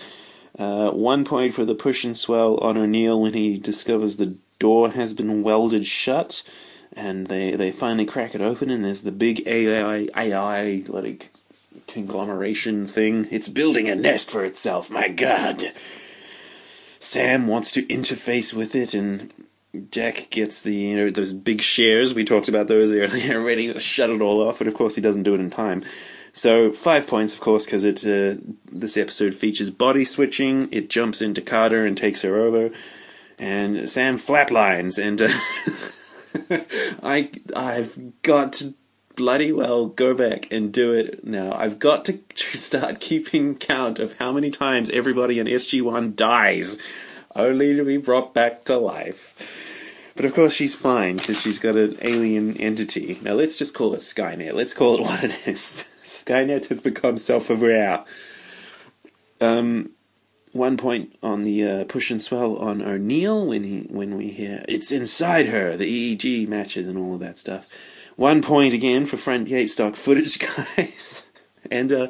Uh, 0.57 0.93
one 0.93 1.25
point 1.25 1.53
for 1.53 1.65
the 1.65 1.75
push 1.75 2.05
and 2.05 2.17
swell 2.17 2.59
on 2.59 2.77
O'Neill 2.77 3.21
when 3.21 3.35
he 3.35 3.59
discovers 3.59 4.19
the 4.19 4.37
door 4.61 4.91
has 4.91 5.15
been 5.15 5.43
welded 5.43 5.85
shut. 5.85 6.45
and 6.93 7.27
they 7.27 7.57
they 7.57 7.73
finally 7.73 8.05
crack 8.05 8.37
it 8.37 8.41
open, 8.41 8.71
and 8.71 8.85
there's 8.85 9.01
the 9.01 9.11
big 9.11 9.45
AI 9.49 10.07
AI 10.17 10.85
like 10.87 11.31
conglomeration 11.89 12.87
thing. 12.87 13.27
It's 13.33 13.49
building 13.49 13.89
a 13.91 13.97
nest 13.97 14.31
for 14.31 14.45
itself. 14.45 14.93
My 14.93 15.09
God. 15.09 15.73
Sam 17.01 17.49
wants 17.49 17.73
to 17.73 17.83
interface 17.87 18.55
with 18.55 18.77
it, 18.77 18.95
and 18.95 19.33
Jack 19.91 20.29
gets 20.31 20.63
the 20.63 20.75
you 20.75 20.97
know 20.97 21.11
those 21.11 21.33
big 21.33 21.63
shares 21.63 22.13
we 22.15 22.25
talked 22.25 22.49
about 22.49 22.69
those 22.69 22.93
earlier, 22.93 23.43
ready 23.43 23.73
to 23.73 23.81
shut 23.81 24.11
it 24.11 24.21
all 24.21 24.47
off, 24.47 24.59
but 24.59 24.69
of 24.69 24.75
course 24.75 24.95
he 24.95 25.01
doesn't 25.01 25.23
do 25.23 25.35
it 25.35 25.41
in 25.41 25.51
time. 25.51 25.85
So 26.35 26.73
five 26.73 27.07
points, 27.07 27.35
of 27.35 27.41
course, 27.41 27.67
because 27.67 27.85
it 27.85 28.07
uh, 28.07 28.41
this 28.71 28.97
episode 28.97 29.35
features 29.35 29.71
body 29.71 30.05
switching. 30.05 30.73
It 30.73 30.89
jumps 30.89 31.21
into 31.21 31.43
Carter 31.43 31.85
and 31.85 31.97
takes 31.97 32.23
her 32.23 32.37
over, 32.37 32.71
and 33.39 33.89
Sam 33.89 34.17
flatlines, 34.17 34.99
and 34.99 35.21
uh, 35.23 35.29
I 37.03 37.31
I've 37.55 38.23
got 38.23 38.55
to 38.55 38.75
bloody 39.15 39.53
well 39.53 39.87
go 39.87 40.15
back 40.15 40.51
and 40.51 40.73
do 40.73 40.93
it 40.93 41.25
now. 41.25 41.53
I've 41.53 41.79
got 41.79 42.05
to 42.07 42.19
start 42.37 43.01
keeping 43.01 43.57
count 43.57 43.99
of 43.99 44.17
how 44.19 44.33
many 44.33 44.51
times 44.51 44.91
everybody 44.91 45.39
in 45.39 45.47
SG1 45.47 46.17
dies, 46.17 46.79
only 47.37 47.75
to 47.77 47.85
be 47.85 47.97
brought 47.97 48.35
back 48.35 48.65
to 48.65 48.77
life. 48.77 49.35
But 50.15 50.25
of 50.25 50.35
course, 50.35 50.55
she's 50.55 50.75
fine 50.75 51.17
because 51.17 51.41
she's 51.41 51.59
got 51.59 51.77
an 51.77 51.97
alien 52.03 52.57
entity. 52.59 53.19
Now, 53.23 53.33
let's 53.33 53.57
just 53.57 53.75
call 53.75 53.95
it 53.95 54.01
Skynet. 54.01 54.55
Let's 54.55 54.75
call 54.75 54.97
it 54.97 55.01
what 55.03 55.25
it 55.25 55.49
is. 55.49 55.89
Skynet 56.03 56.67
has 56.67 56.81
become 56.81 57.17
self 57.17 57.49
aware. 57.49 58.05
Um, 59.41 59.91
one 60.53 60.77
point 60.77 61.17
on 61.23 61.45
the 61.45 61.65
uh, 61.67 61.85
push 61.85 62.11
and 62.11 62.21
swell 62.21 62.57
on 62.59 62.83
O'Neill 62.83 63.47
when 63.47 63.65
he 63.65 63.87
when 63.89 64.17
we 64.17 64.31
hear 64.31 64.65
it's 64.69 64.93
inside 64.93 65.47
her, 65.47 65.77
the 65.77 66.17
EEG 66.17 66.47
matches 66.47 66.87
and 66.87 66.99
all 66.99 67.15
of 67.15 67.21
that 67.21 67.39
stuff. 67.39 67.69
One 68.17 68.43
point 68.43 68.75
again 68.75 69.07
for 69.07 69.17
front 69.17 69.49
gate 69.49 69.69
stock 69.69 69.97
footage, 69.97 70.39
guys, 70.77 71.31
and 71.71 71.93
uh, 71.93 72.09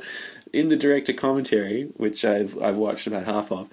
in 0.53 0.69
the 0.69 0.77
director 0.77 1.13
commentary, 1.13 1.85
which 1.97 2.25
I've 2.25 2.61
I've 2.61 2.77
watched 2.77 3.07
about 3.07 3.25
half 3.25 3.53
of. 3.53 3.71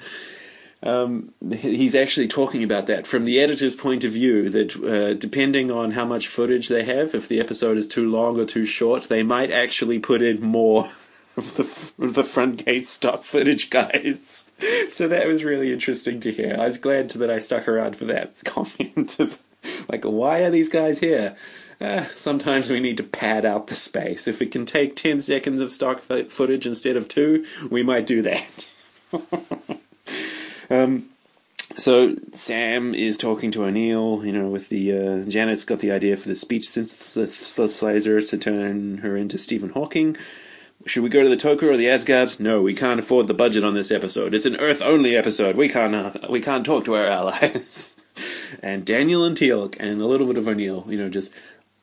Um, 0.81 1.33
he's 1.51 1.93
actually 1.93 2.27
talking 2.27 2.63
about 2.63 2.88
that 2.88 3.05
from 3.05 3.25
the 3.25 3.39
editor's 3.39 3.75
point 3.75 4.03
of 4.03 4.13
view. 4.13 4.50
That 4.50 4.75
uh, 4.77 5.13
depending 5.13 5.71
on 5.71 5.91
how 5.91 6.05
much 6.05 6.27
footage 6.27 6.69
they 6.69 6.83
have, 6.83 7.13
if 7.13 7.27
the 7.27 7.39
episode 7.39 7.77
is 7.77 7.88
too 7.88 8.09
long 8.09 8.39
or 8.39 8.45
too 8.45 8.65
short, 8.65 9.05
they 9.05 9.24
might 9.24 9.51
actually 9.51 10.00
put 10.00 10.21
in 10.21 10.41
more 10.41 10.86
of 11.39 11.55
the, 11.55 12.05
of 12.05 12.13
the 12.13 12.24
front 12.24 12.65
gate 12.65 12.88
stock 12.88 13.24
footage, 13.24 13.69
guys. 13.69 14.50
So 14.89 15.07
that 15.07 15.27
was 15.27 15.43
really 15.43 15.71
interesting 15.71 16.19
to 16.21 16.31
hear. 16.31 16.55
I 16.59 16.65
was 16.65 16.79
glad 16.79 17.12
that 17.12 17.29
I 17.29 17.38
stuck 17.38 17.67
around 17.67 17.95
for 17.95 18.05
that 18.05 18.36
comment 18.43 19.19
of 19.19 19.39
like, 19.88 20.03
why 20.03 20.39
are 20.39 20.50
these 20.50 20.67
guys 20.67 21.00
here? 21.00 21.36
Uh, 21.79 22.05
sometimes 22.15 22.69
we 22.69 22.79
need 22.79 22.98
to 22.98 23.03
pad 23.03 23.45
out 23.45 23.67
the 23.67 23.75
space. 23.75 24.27
If 24.27 24.41
it 24.41 24.51
can 24.51 24.65
take 24.65 24.95
10 24.95 25.19
seconds 25.19 25.62
of 25.62 25.71
stock 25.71 26.00
footage 26.00 26.65
instead 26.65 26.98
of 26.98 27.07
two, 27.07 27.45
we 27.69 27.83
might 27.83 28.07
do 28.07 28.24
that. 28.24 28.67
um, 30.69 31.09
so 31.75 32.15
Sam 32.33 32.95
is 32.95 33.17
talking 33.17 33.51
to 33.51 33.63
O'Neill, 33.63 34.25
you 34.25 34.31
know, 34.31 34.47
with 34.47 34.69
the 34.69 34.93
uh, 34.93 35.25
Janet's 35.25 35.65
got 35.65 35.79
the 35.79 35.91
idea 35.91 36.17
for 36.17 36.27
the 36.27 36.35
speech 36.35 36.63
synthesizer 36.63 38.29
to 38.29 38.38
turn 38.38 38.97
her 38.99 39.15
into 39.15 39.38
Stephen 39.38 39.69
Hawking. 39.69 40.17
Should 40.85 41.03
we 41.03 41.09
go 41.09 41.21
to 41.21 41.29
the 41.29 41.38
Tok'ra 41.38 41.73
or 41.73 41.77
the 41.77 41.89
Asgard? 41.89 42.39
No, 42.39 42.61
we 42.61 42.73
can't 42.73 42.99
afford 42.99 43.27
the 43.27 43.33
budget 43.33 43.63
on 43.63 43.73
this 43.73 43.91
episode. 43.91 44.33
It's 44.33 44.45
an 44.45 44.55
Earth-only 44.55 45.15
episode. 45.15 45.57
We 45.57 45.69
can't 45.69 45.93
uh, 45.93 46.11
we 46.29 46.41
can't 46.41 46.65
talk 46.65 46.85
to 46.85 46.95
our 46.95 47.05
allies. 47.05 47.93
and 48.63 48.85
Daniel 48.85 49.23
and 49.23 49.35
Teal'c 49.35 49.75
and 49.79 50.01
a 50.01 50.05
little 50.05 50.27
bit 50.27 50.38
of 50.38 50.47
O'Neill, 50.47 50.85
you 50.88 50.97
know, 50.97 51.09
just 51.09 51.33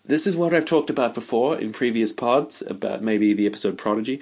this 0.04 0.26
is 0.26 0.36
what 0.36 0.54
I've 0.54 0.64
talked 0.64 0.90
about 0.90 1.14
before 1.14 1.58
in 1.58 1.72
previous 1.72 2.12
pods 2.12 2.62
about 2.66 3.02
maybe 3.02 3.34
the 3.34 3.46
episode 3.46 3.76
Prodigy. 3.76 4.20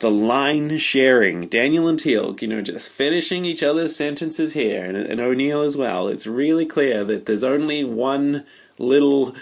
The 0.00 0.10
line 0.10 0.78
sharing, 0.78 1.48
Daniel 1.48 1.86
and 1.86 1.98
Teal'c, 1.98 2.42
you 2.42 2.48
know, 2.48 2.62
just 2.62 2.90
finishing 2.90 3.44
each 3.44 3.62
other's 3.62 3.94
sentences 3.94 4.54
here, 4.54 4.82
and, 4.82 4.96
and 4.96 5.20
O'Neill 5.20 5.62
as 5.62 5.76
well. 5.76 6.08
It's 6.08 6.26
really 6.26 6.66
clear 6.66 7.04
that 7.04 7.26
there's 7.26 7.44
only 7.44 7.84
one 7.84 8.44
little 8.78 9.34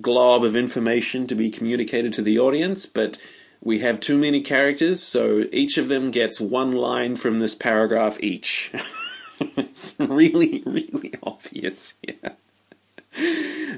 glob 0.00 0.44
of 0.44 0.56
information 0.56 1.26
to 1.26 1.34
be 1.34 1.50
communicated 1.50 2.12
to 2.14 2.22
the 2.22 2.38
audience, 2.38 2.86
but 2.86 3.18
we 3.60 3.80
have 3.80 4.00
too 4.00 4.18
many 4.18 4.40
characters, 4.40 5.02
so 5.02 5.44
each 5.52 5.78
of 5.78 5.88
them 5.88 6.10
gets 6.10 6.40
one 6.40 6.72
line 6.72 7.16
from 7.16 7.38
this 7.38 7.54
paragraph 7.54 8.18
each. 8.20 8.72
it's 9.56 9.94
really, 9.98 10.62
really 10.64 11.14
obvious. 11.22 11.94
Yeah. 12.02 12.32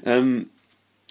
Um, 0.04 0.50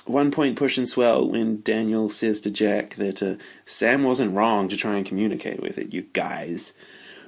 one 0.09 0.31
point 0.31 0.57
push 0.57 0.77
and 0.77 0.87
swell 0.87 1.29
when 1.29 1.61
Daniel 1.61 2.09
says 2.09 2.41
to 2.41 2.51
Jack 2.51 2.95
that 2.95 3.21
uh, 3.21 3.35
Sam 3.65 4.03
wasn't 4.03 4.33
wrong 4.33 4.67
to 4.69 4.75
try 4.75 4.95
and 4.95 5.05
communicate 5.05 5.61
with 5.61 5.77
it, 5.77 5.93
you 5.93 6.01
guys. 6.13 6.73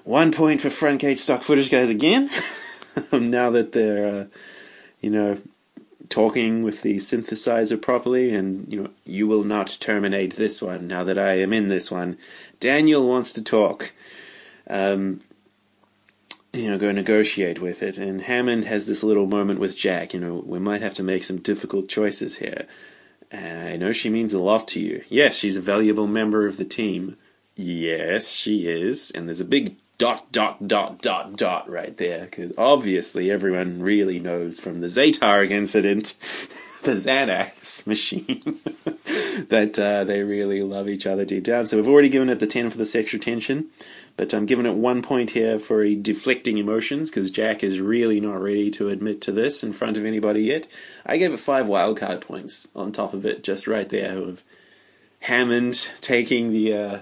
One 0.03 0.31
point 0.31 0.61
for 0.61 0.71
front 0.71 1.00
gate 1.00 1.19
stock 1.19 1.43
footage 1.43 1.69
guys 1.69 1.89
again. 1.89 2.29
now 3.11 3.51
that 3.51 3.73
they're, 3.73 4.21
uh, 4.21 4.25
you 5.00 5.11
know, 5.11 5.38
talking 6.09 6.63
with 6.63 6.81
the 6.81 6.97
synthesizer 6.97 7.79
properly, 7.79 8.33
and 8.33 8.71
you 8.71 8.83
know, 8.83 8.89
you 9.05 9.27
will 9.27 9.43
not 9.43 9.77
terminate 9.79 10.35
this 10.35 10.61
one. 10.61 10.88
Now 10.88 11.03
that 11.03 11.19
I 11.19 11.39
am 11.39 11.53
in 11.53 11.67
this 11.67 11.91
one, 11.91 12.17
Daniel 12.59 13.07
wants 13.07 13.31
to 13.33 13.43
talk. 13.43 13.93
Um, 14.67 15.21
you 16.53 16.70
know, 16.70 16.77
go 16.77 16.91
negotiate 16.91 17.62
with 17.62 17.81
it. 17.81 17.98
And 17.98 18.22
Hammond 18.22 18.65
has 18.65 18.88
this 18.88 19.03
little 19.03 19.25
moment 19.25 19.60
with 19.60 19.77
Jack. 19.77 20.13
You 20.13 20.20
know, 20.20 20.43
we 20.46 20.60
might 20.60 20.81
have 20.81 20.93
to 20.96 21.03
make 21.03 21.24
some 21.24 21.38
difficult 21.38 21.88
choices 21.88 22.38
here. 22.38 22.67
I 23.31 23.77
know 23.77 23.93
she 23.93 24.10
means 24.10 24.34
a 24.34 24.39
lot 24.39 24.67
to 24.70 24.81
you. 24.81 25.03
Yes, 25.08 25.36
she's 25.36 25.55
a 25.55 25.62
valuable 25.62 26.08
member 26.08 26.46
of 26.46 26.58
the 26.58 26.65
team. 26.65 27.17
Yes, 27.55 28.29
she 28.29 28.67
is. 28.67 29.12
And 29.12 29.27
there's 29.27 29.39
a 29.39 29.46
big 29.46 29.77
dot, 29.98 30.31
dot, 30.31 30.67
dot, 30.67 31.01
dot, 31.01 31.38
dot 31.38 31.70
right 31.70 31.96
there, 31.96 32.25
because 32.25 32.51
obviously 32.58 33.31
everyone 33.31 33.81
really 33.81 34.20
knows 34.20 34.60
from 34.60 34.81
the 34.81 34.88
Za'tarc 34.88 35.51
incident, 35.51 36.15
the 36.84 36.96
Xanax 36.96 37.86
machine, 37.88 38.41
that 39.50 39.79
uh, 39.79 40.03
they 40.03 40.24
really 40.24 40.63
love 40.63 40.89
each 40.89 41.05
other 41.05 41.24
deep 41.24 41.43
down. 41.43 41.67
So 41.67 41.77
we've 41.77 41.88
already 41.88 42.10
given 42.10 42.29
it 42.29 42.39
the 42.39 42.48
10 42.48 42.72
for 42.72 42.77
the 42.77 42.86
sexual 42.86 43.22
tension. 43.22 43.67
But 44.18 44.34
I'm 44.34 44.46
giving 44.46 44.65
it 44.65 44.75
one 44.75 45.01
point 45.01 45.32
here 45.32 45.60
for 45.60 45.84
deflecting 45.96 46.58
emotions 46.58 47.10
because 47.10 47.32
Jack 47.32 47.63
is 47.63 47.80
really 47.80 48.20
not 48.20 48.41
ready 48.41 48.70
to 48.72 48.89
admit 48.89 49.22
to 49.22 49.32
this 49.32 49.63
in 49.63 49.74
front 49.74 49.98
of 49.98 50.06
anybody 50.06 50.44
yet. 50.44 50.68
I 51.06 51.18
gave 51.18 51.34
it 51.34 51.39
five 51.39 51.68
wildcard 51.68 52.22
points 52.22 52.68
on 52.75 52.91
top 52.91 53.13
of 53.13 53.25
it, 53.25 53.44
just 53.44 53.68
right 53.68 53.89
there, 53.89 54.18
of 54.18 54.44
Hammond 55.22 55.89
taking 56.01 56.51
the 56.51 56.74
uh, 56.74 57.00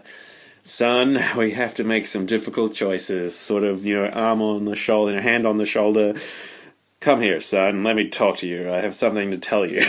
son. 0.64 1.24
We 1.38 1.52
have 1.52 1.76
to 1.76 1.84
make 1.84 2.08
some 2.08 2.26
difficult 2.26 2.74
choices. 2.74 3.38
Sort 3.38 3.64
of, 3.64 3.86
you 3.86 3.96
know, 3.96 4.10
arm 4.10 4.42
on 4.42 4.66
the 4.66 4.76
shoulder, 4.76 5.14
and 5.14 5.22
hand 5.22 5.46
on 5.46 5.58
the 5.58 5.66
shoulder. 5.66 6.16
Come 7.00 7.22
here, 7.22 7.40
son. 7.40 7.84
Let 7.84 7.96
me 7.96 8.10
talk 8.10 8.38
to 8.38 8.48
you. 8.48 8.72
I 8.72 8.82
have 8.82 8.94
something 8.94 9.32
to 9.32 9.38
tell 9.38 9.66
you. 9.66 9.82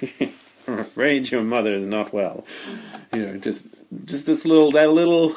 I'm 0.68 0.78
afraid 0.78 1.30
your 1.30 1.42
mother 1.42 1.74
is 1.74 1.86
not 1.86 2.12
well. 2.12 2.44
You 3.12 3.26
know, 3.26 3.38
just 3.38 3.66
just 4.04 4.26
this 4.26 4.44
little 4.44 4.70
that 4.72 4.90
little 4.90 5.36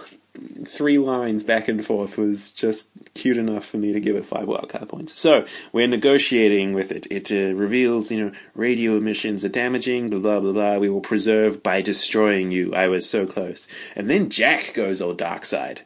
three 0.66 0.98
lines 0.98 1.44
back 1.44 1.68
and 1.68 1.84
forth 1.84 2.18
was 2.18 2.52
just 2.52 2.90
cute 3.14 3.38
enough 3.38 3.66
for 3.66 3.78
me 3.78 3.94
to 3.94 4.00
give 4.00 4.16
it 4.16 4.26
five 4.26 4.48
wildcard 4.48 4.90
points. 4.90 5.20
So 5.20 5.46
we're 5.72 5.88
negotiating 5.88 6.74
with 6.74 6.92
it. 6.92 7.08
It 7.10 7.32
uh, 7.32 7.56
reveals, 7.56 8.12
you 8.12 8.26
know, 8.26 8.32
radio 8.56 8.98
emissions 8.98 9.44
are 9.44 9.50
damaging. 9.50 10.10
Blah 10.10 10.20
blah 10.20 10.40
blah 10.40 10.52
blah. 10.52 10.78
We 10.78 10.90
will 10.90 11.02
preserve 11.02 11.64
by 11.64 11.82
destroying 11.82 12.52
you. 12.52 12.74
I 12.74 12.88
was 12.88 13.10
so 13.10 13.26
close. 13.26 13.68
And 13.96 14.10
then 14.10 14.30
Jack 14.30 14.74
goes 14.74 15.02
all 15.02 15.14
dark 15.14 15.46
side. 15.46 15.82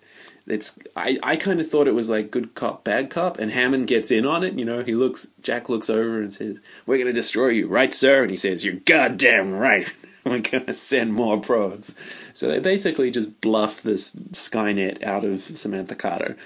It's 0.47 0.79
I, 0.95 1.17
I 1.21 1.35
kind 1.35 1.59
of 1.59 1.69
thought 1.69 1.87
it 1.87 1.95
was 1.95 2.09
like 2.09 2.31
good 2.31 2.55
cop 2.55 2.85
bad 2.85 3.09
cop, 3.09 3.37
and 3.37 3.51
Hammond 3.51 3.87
gets 3.87 4.11
in 4.11 4.25
on 4.25 4.43
it. 4.43 4.53
You 4.53 4.63
know, 4.63 4.81
he 4.81 4.95
looks 4.95 5.27
Jack 5.41 5.67
looks 5.67 5.89
over 5.89 6.19
and 6.19 6.31
says, 6.31 6.61
"We're 6.85 6.97
gonna 6.97 7.11
destroy 7.11 7.49
you, 7.49 7.67
right, 7.67 7.93
sir?" 7.93 8.21
And 8.21 8.31
he 8.31 8.37
says, 8.37 8.63
"You're 8.63 8.75
goddamn 8.75 9.53
right." 9.53 9.91
we're 10.29 10.39
going 10.39 10.65
to 10.65 10.73
send 10.73 11.13
more 11.13 11.39
probes. 11.39 11.95
So 12.33 12.47
they 12.47 12.59
basically 12.59 13.11
just 13.11 13.41
bluff 13.41 13.81
this 13.81 14.11
Skynet 14.11 15.03
out 15.03 15.23
of 15.23 15.41
Samantha 15.41 15.95
Carter. 15.95 16.37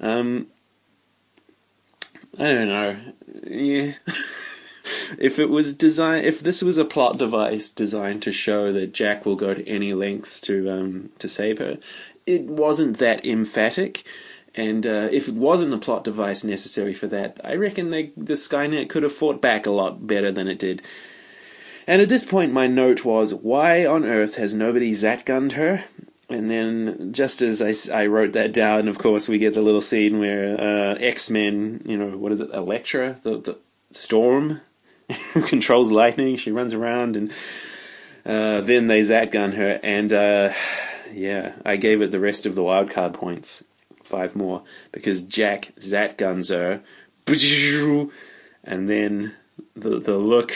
Um, 0.00 0.46
I 2.38 2.44
don't 2.44 2.68
know. 2.68 2.96
Yeah. 3.44 3.92
if 5.18 5.38
it 5.38 5.48
was 5.48 5.72
designed, 5.74 6.26
if 6.26 6.40
this 6.40 6.62
was 6.62 6.76
a 6.76 6.84
plot 6.84 7.18
device 7.18 7.70
designed 7.70 8.22
to 8.22 8.32
show 8.32 8.72
that 8.72 8.92
Jack 8.92 9.26
will 9.26 9.36
go 9.36 9.54
to 9.54 9.66
any 9.68 9.94
lengths 9.94 10.40
to 10.42 10.70
um, 10.70 11.10
to 11.18 11.28
save 11.28 11.58
her, 11.58 11.78
it 12.26 12.44
wasn't 12.44 12.98
that 12.98 13.24
emphatic. 13.24 14.04
And 14.54 14.86
uh, 14.86 15.08
if 15.12 15.28
it 15.28 15.34
wasn't 15.34 15.74
a 15.74 15.78
plot 15.78 16.04
device 16.04 16.42
necessary 16.42 16.94
for 16.94 17.06
that, 17.08 17.40
I 17.44 17.54
reckon 17.54 17.90
they, 17.90 18.12
the 18.16 18.34
Skynet 18.34 18.88
could 18.88 19.02
have 19.04 19.12
fought 19.12 19.40
back 19.40 19.66
a 19.66 19.70
lot 19.70 20.06
better 20.06 20.32
than 20.32 20.48
it 20.48 20.58
did. 20.58 20.82
And 21.88 22.02
at 22.02 22.10
this 22.10 22.26
point, 22.26 22.52
my 22.52 22.66
note 22.66 23.02
was, 23.02 23.34
why 23.34 23.86
on 23.86 24.04
earth 24.04 24.34
has 24.34 24.54
nobody 24.54 24.92
Zatgunned 24.92 25.52
her? 25.52 25.84
And 26.28 26.50
then, 26.50 27.14
just 27.14 27.40
as 27.40 27.62
I, 27.62 28.02
I 28.02 28.06
wrote 28.06 28.34
that 28.34 28.52
down, 28.52 28.88
of 28.88 28.98
course, 28.98 29.26
we 29.26 29.38
get 29.38 29.54
the 29.54 29.62
little 29.62 29.80
scene 29.80 30.18
where 30.18 30.60
uh, 30.60 30.96
X 30.96 31.30
Men, 31.30 31.80
you 31.86 31.96
know, 31.96 32.14
what 32.18 32.32
is 32.32 32.42
it, 32.42 32.50
Elektra, 32.50 33.18
the, 33.22 33.38
the 33.38 33.58
Storm, 33.90 34.60
controls 35.46 35.90
lightning. 35.90 36.36
She 36.36 36.52
runs 36.52 36.74
around, 36.74 37.16
and 37.16 37.30
uh, 38.26 38.60
then 38.60 38.88
they 38.88 39.00
Zatgun 39.00 39.54
her, 39.54 39.80
and 39.82 40.12
uh, 40.12 40.52
yeah, 41.10 41.54
I 41.64 41.76
gave 41.76 42.02
it 42.02 42.10
the 42.10 42.20
rest 42.20 42.44
of 42.44 42.54
the 42.54 42.60
wildcard 42.60 43.14
points, 43.14 43.64
five 44.04 44.36
more, 44.36 44.62
because 44.92 45.22
Jack 45.22 45.72
Zatguns 45.78 46.50
her, 46.50 46.82
and 48.64 48.90
then 48.90 49.34
the 49.74 49.98
the 49.98 50.18
look, 50.18 50.52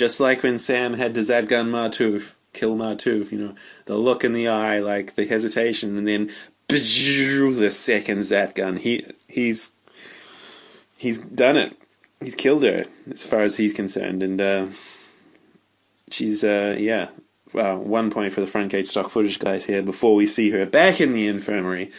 just 0.00 0.18
like 0.18 0.42
when 0.42 0.56
Sam 0.56 0.94
had 0.94 1.12
to 1.12 1.20
Zatgun 1.20 1.68
Martouf, 1.68 2.32
kill 2.54 2.74
Martouf, 2.74 3.30
you 3.30 3.38
know, 3.38 3.54
the 3.84 3.98
look 3.98 4.24
in 4.24 4.32
the 4.32 4.48
eye, 4.48 4.78
like 4.78 5.14
the 5.14 5.26
hesitation, 5.26 5.98
and 5.98 6.08
then 6.08 6.30
the 6.68 7.70
second 7.70 8.20
Zatgun. 8.20 8.78
He 8.78 9.04
he's 9.28 9.72
he's 10.96 11.18
done 11.18 11.58
it. 11.58 11.76
He's 12.18 12.34
killed 12.34 12.62
her 12.62 12.86
as 13.10 13.24
far 13.24 13.42
as 13.42 13.58
he's 13.58 13.74
concerned, 13.74 14.22
and 14.22 14.40
uh, 14.40 14.66
she's 16.10 16.42
uh, 16.42 16.76
yeah. 16.78 17.08
Well, 17.52 17.76
one 17.76 18.10
point 18.10 18.32
for 18.32 18.40
the 18.40 18.46
front 18.46 18.72
gate 18.72 18.86
stock 18.86 19.10
footage 19.10 19.38
guys 19.38 19.66
here. 19.66 19.82
Before 19.82 20.14
we 20.14 20.24
see 20.24 20.50
her 20.52 20.64
back 20.64 21.02
in 21.02 21.12
the 21.12 21.26
infirmary, 21.26 21.90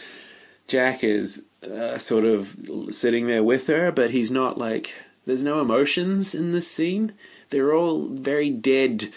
Jack 0.66 1.04
is 1.04 1.44
uh, 1.62 1.98
sort 1.98 2.24
of 2.24 2.56
sitting 2.90 3.28
there 3.28 3.44
with 3.44 3.68
her, 3.68 3.92
but 3.92 4.10
he's 4.10 4.32
not 4.32 4.58
like. 4.58 4.92
There's 5.24 5.44
no 5.44 5.60
emotions 5.60 6.34
in 6.34 6.50
this 6.50 6.66
scene. 6.66 7.12
They're 7.52 7.74
all 7.74 8.08
very 8.08 8.50
dead 8.50 9.10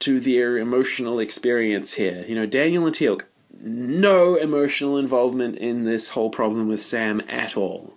to 0.00 0.18
their 0.18 0.58
emotional 0.58 1.20
experience 1.20 1.94
here. 1.94 2.24
You 2.26 2.34
know, 2.34 2.46
Daniel 2.46 2.86
and 2.86 2.94
Teal'c, 2.94 3.22
no 3.60 4.34
emotional 4.34 4.98
involvement 4.98 5.56
in 5.56 5.84
this 5.84 6.10
whole 6.10 6.30
problem 6.30 6.68
with 6.68 6.82
Sam 6.82 7.22
at 7.28 7.56
all. 7.56 7.94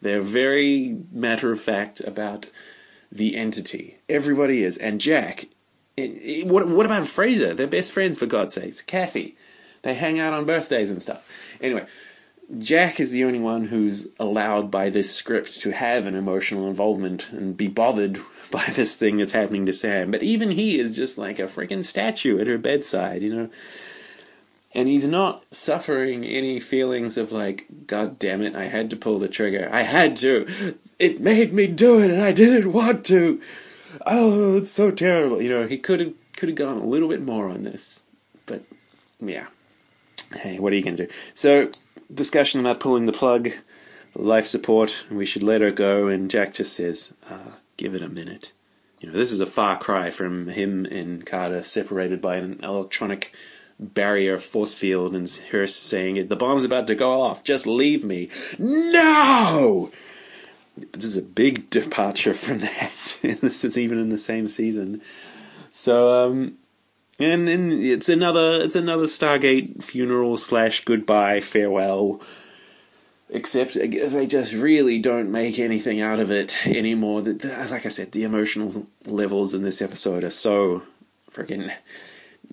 They're 0.00 0.20
very 0.20 0.98
matter 1.12 1.52
of 1.52 1.60
fact 1.60 2.00
about 2.00 2.50
the 3.10 3.36
entity. 3.36 3.98
Everybody 4.08 4.62
is. 4.64 4.76
And 4.78 5.00
Jack, 5.00 5.44
it, 5.96 6.02
it, 6.02 6.46
what, 6.46 6.68
what 6.68 6.86
about 6.86 7.06
Fraser? 7.06 7.54
They're 7.54 7.66
best 7.66 7.92
friends, 7.92 8.18
for 8.18 8.26
God's 8.26 8.54
sakes. 8.54 8.82
Cassie. 8.82 9.36
They 9.82 9.94
hang 9.94 10.18
out 10.18 10.32
on 10.32 10.44
birthdays 10.44 10.90
and 10.90 11.00
stuff. 11.00 11.56
Anyway, 11.60 11.86
Jack 12.58 12.98
is 12.98 13.12
the 13.12 13.24
only 13.24 13.38
one 13.38 13.66
who's 13.66 14.08
allowed 14.18 14.70
by 14.70 14.90
this 14.90 15.14
script 15.14 15.60
to 15.60 15.70
have 15.70 16.06
an 16.06 16.14
emotional 16.14 16.66
involvement 16.66 17.30
and 17.30 17.56
be 17.56 17.68
bothered 17.68 18.18
by 18.50 18.64
this 18.70 18.96
thing 18.96 19.18
that's 19.18 19.32
happening 19.32 19.66
to 19.66 19.72
Sam. 19.72 20.10
But 20.10 20.22
even 20.22 20.50
he 20.50 20.78
is 20.78 20.94
just 20.94 21.18
like 21.18 21.38
a 21.38 21.44
freaking 21.44 21.84
statue 21.84 22.40
at 22.40 22.46
her 22.46 22.58
bedside, 22.58 23.22
you 23.22 23.34
know? 23.34 23.50
And 24.74 24.88
he's 24.88 25.06
not 25.06 25.44
suffering 25.50 26.24
any 26.24 26.60
feelings 26.60 27.16
of 27.16 27.32
like, 27.32 27.66
God 27.86 28.18
damn 28.18 28.42
it, 28.42 28.54
I 28.54 28.64
had 28.64 28.90
to 28.90 28.96
pull 28.96 29.18
the 29.18 29.28
trigger. 29.28 29.68
I 29.72 29.82
had 29.82 30.16
to. 30.18 30.76
It 30.98 31.20
made 31.20 31.52
me 31.52 31.66
do 31.66 32.00
it 32.00 32.10
and 32.10 32.22
I 32.22 32.32
didn't 32.32 32.72
want 32.72 33.04
to. 33.06 33.40
Oh, 34.06 34.58
it's 34.58 34.70
so 34.70 34.90
terrible. 34.90 35.40
You 35.40 35.48
know, 35.48 35.66
he 35.66 35.78
could 35.78 36.00
have 36.00 36.12
could 36.36 36.50
have 36.50 36.56
gone 36.56 36.78
a 36.78 36.84
little 36.84 37.08
bit 37.08 37.22
more 37.22 37.48
on 37.48 37.64
this. 37.64 38.02
But 38.46 38.62
yeah. 39.20 39.46
Hey, 40.34 40.58
what 40.58 40.72
are 40.72 40.76
you 40.76 40.82
gonna 40.82 40.96
do? 40.96 41.08
So 41.34 41.70
discussion 42.12 42.60
about 42.60 42.80
pulling 42.80 43.06
the 43.06 43.12
plug, 43.12 43.50
life 44.14 44.46
support, 44.46 45.06
we 45.10 45.26
should 45.26 45.42
let 45.42 45.60
her 45.60 45.70
go, 45.70 46.08
and 46.08 46.30
Jack 46.30 46.54
just 46.54 46.74
says, 46.74 47.12
uh, 47.28 47.52
give 47.78 47.94
it 47.94 48.02
a 48.02 48.08
minute. 48.08 48.52
You 49.00 49.08
know, 49.08 49.14
this 49.14 49.32
is 49.32 49.40
a 49.40 49.46
far 49.46 49.78
cry 49.78 50.10
from 50.10 50.48
him 50.48 50.84
and 50.84 51.24
Carter 51.24 51.62
separated 51.62 52.20
by 52.20 52.36
an 52.36 52.60
electronic 52.62 53.32
barrier 53.80 54.38
force 54.38 54.74
field 54.74 55.14
and 55.14 55.26
her 55.50 55.66
saying 55.66 56.28
the 56.28 56.36
bomb's 56.36 56.64
about 56.64 56.88
to 56.88 56.94
go 56.94 57.22
off. 57.22 57.42
Just 57.42 57.66
leave 57.66 58.04
me 58.04 58.28
no 58.58 59.90
this 60.92 61.04
is 61.04 61.16
a 61.16 61.22
big 61.22 61.70
departure 61.70 62.34
from 62.34 62.58
that. 62.58 63.18
This 63.40 63.64
is 63.64 63.78
even 63.78 63.98
in 63.98 64.10
the 64.10 64.18
same 64.18 64.46
season. 64.46 65.00
So 65.70 66.26
um 66.26 66.54
and 67.18 67.48
then 67.48 67.72
it's 67.72 68.08
another 68.08 68.60
it's 68.62 68.76
another 68.76 69.04
stargate 69.04 69.82
funeral 69.82 70.38
slash 70.38 70.84
goodbye 70.84 71.40
farewell 71.40 72.20
except 73.30 73.74
they 73.74 74.26
just 74.26 74.54
really 74.54 74.98
don't 74.98 75.30
make 75.30 75.58
anything 75.58 76.00
out 76.00 76.18
of 76.18 76.30
it 76.30 76.66
anymore 76.66 77.20
like 77.20 77.84
i 77.84 77.88
said 77.88 78.12
the 78.12 78.24
emotional 78.24 78.86
levels 79.06 79.52
in 79.52 79.62
this 79.62 79.82
episode 79.82 80.24
are 80.24 80.30
so 80.30 80.82
freaking 81.32 81.70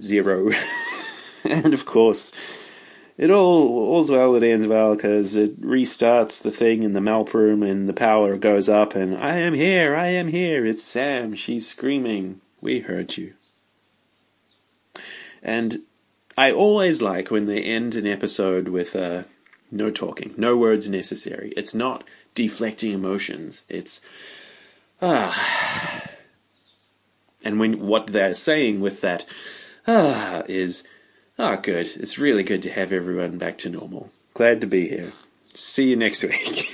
zero 0.02 0.52
and 1.46 1.74
of 1.74 1.86
course, 1.86 2.32
it 3.18 3.30
all 3.30 3.70
all's 3.92 4.12
well 4.12 4.34
that 4.34 4.44
ends 4.44 4.68
well 4.68 4.96
because 4.96 5.36
it 5.36 5.62
restarts 5.62 6.42
the 6.42 6.52
thing 6.52 6.84
in 6.84 6.94
the 6.94 7.00
Malp 7.00 7.34
room 7.34 7.64
and 7.64 7.88
the 7.88 7.94
power 7.94 8.36
goes 8.38 8.68
up 8.68 8.96
and 8.96 9.16
I 9.18 9.38
am 9.38 9.54
here, 9.54 9.96
I 9.96 10.08
am 10.08 10.28
here. 10.28 10.66
It's 10.66 10.84
Sam. 10.84 11.36
She's 11.36 11.68
screaming. 11.68 12.42
We 12.62 12.82
heard 12.82 13.16
you. 13.16 13.34
And 15.42 15.82
I 16.38 16.52
always 16.52 17.02
like 17.02 17.30
when 17.30 17.46
they 17.46 17.62
end 17.62 17.96
an 17.96 18.08
episode 18.08 18.68
with 18.68 18.96
uh, 18.96 19.24
no 19.72 19.90
talking, 19.92 20.34
no 20.38 20.58
words 20.58 20.90
necessary. 20.90 21.54
It's 21.58 21.74
not 21.76 22.04
deflecting 22.34 22.92
emotions. 22.92 23.64
It's 23.70 24.02
ah. 25.02 26.04
And 27.44 27.60
when 27.60 27.86
what 27.86 28.08
they're 28.08 28.34
saying 28.34 28.82
with 28.82 29.02
that 29.02 29.26
ah 29.88 30.44
is 30.48 30.84
ah 31.38 31.56
good. 31.56 31.90
It's 31.96 32.18
really 32.18 32.44
good 32.44 32.62
to 32.64 32.72
have 32.72 32.92
everyone 32.92 33.38
back 33.38 33.58
to 33.60 33.70
normal. 33.70 34.12
Glad 34.34 34.62
to 34.62 34.68
be 34.68 34.88
here. 34.88 35.12
See 35.54 35.90
you 35.90 35.96
next 35.96 36.24
week. 36.24 36.68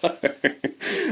So, 0.00 0.18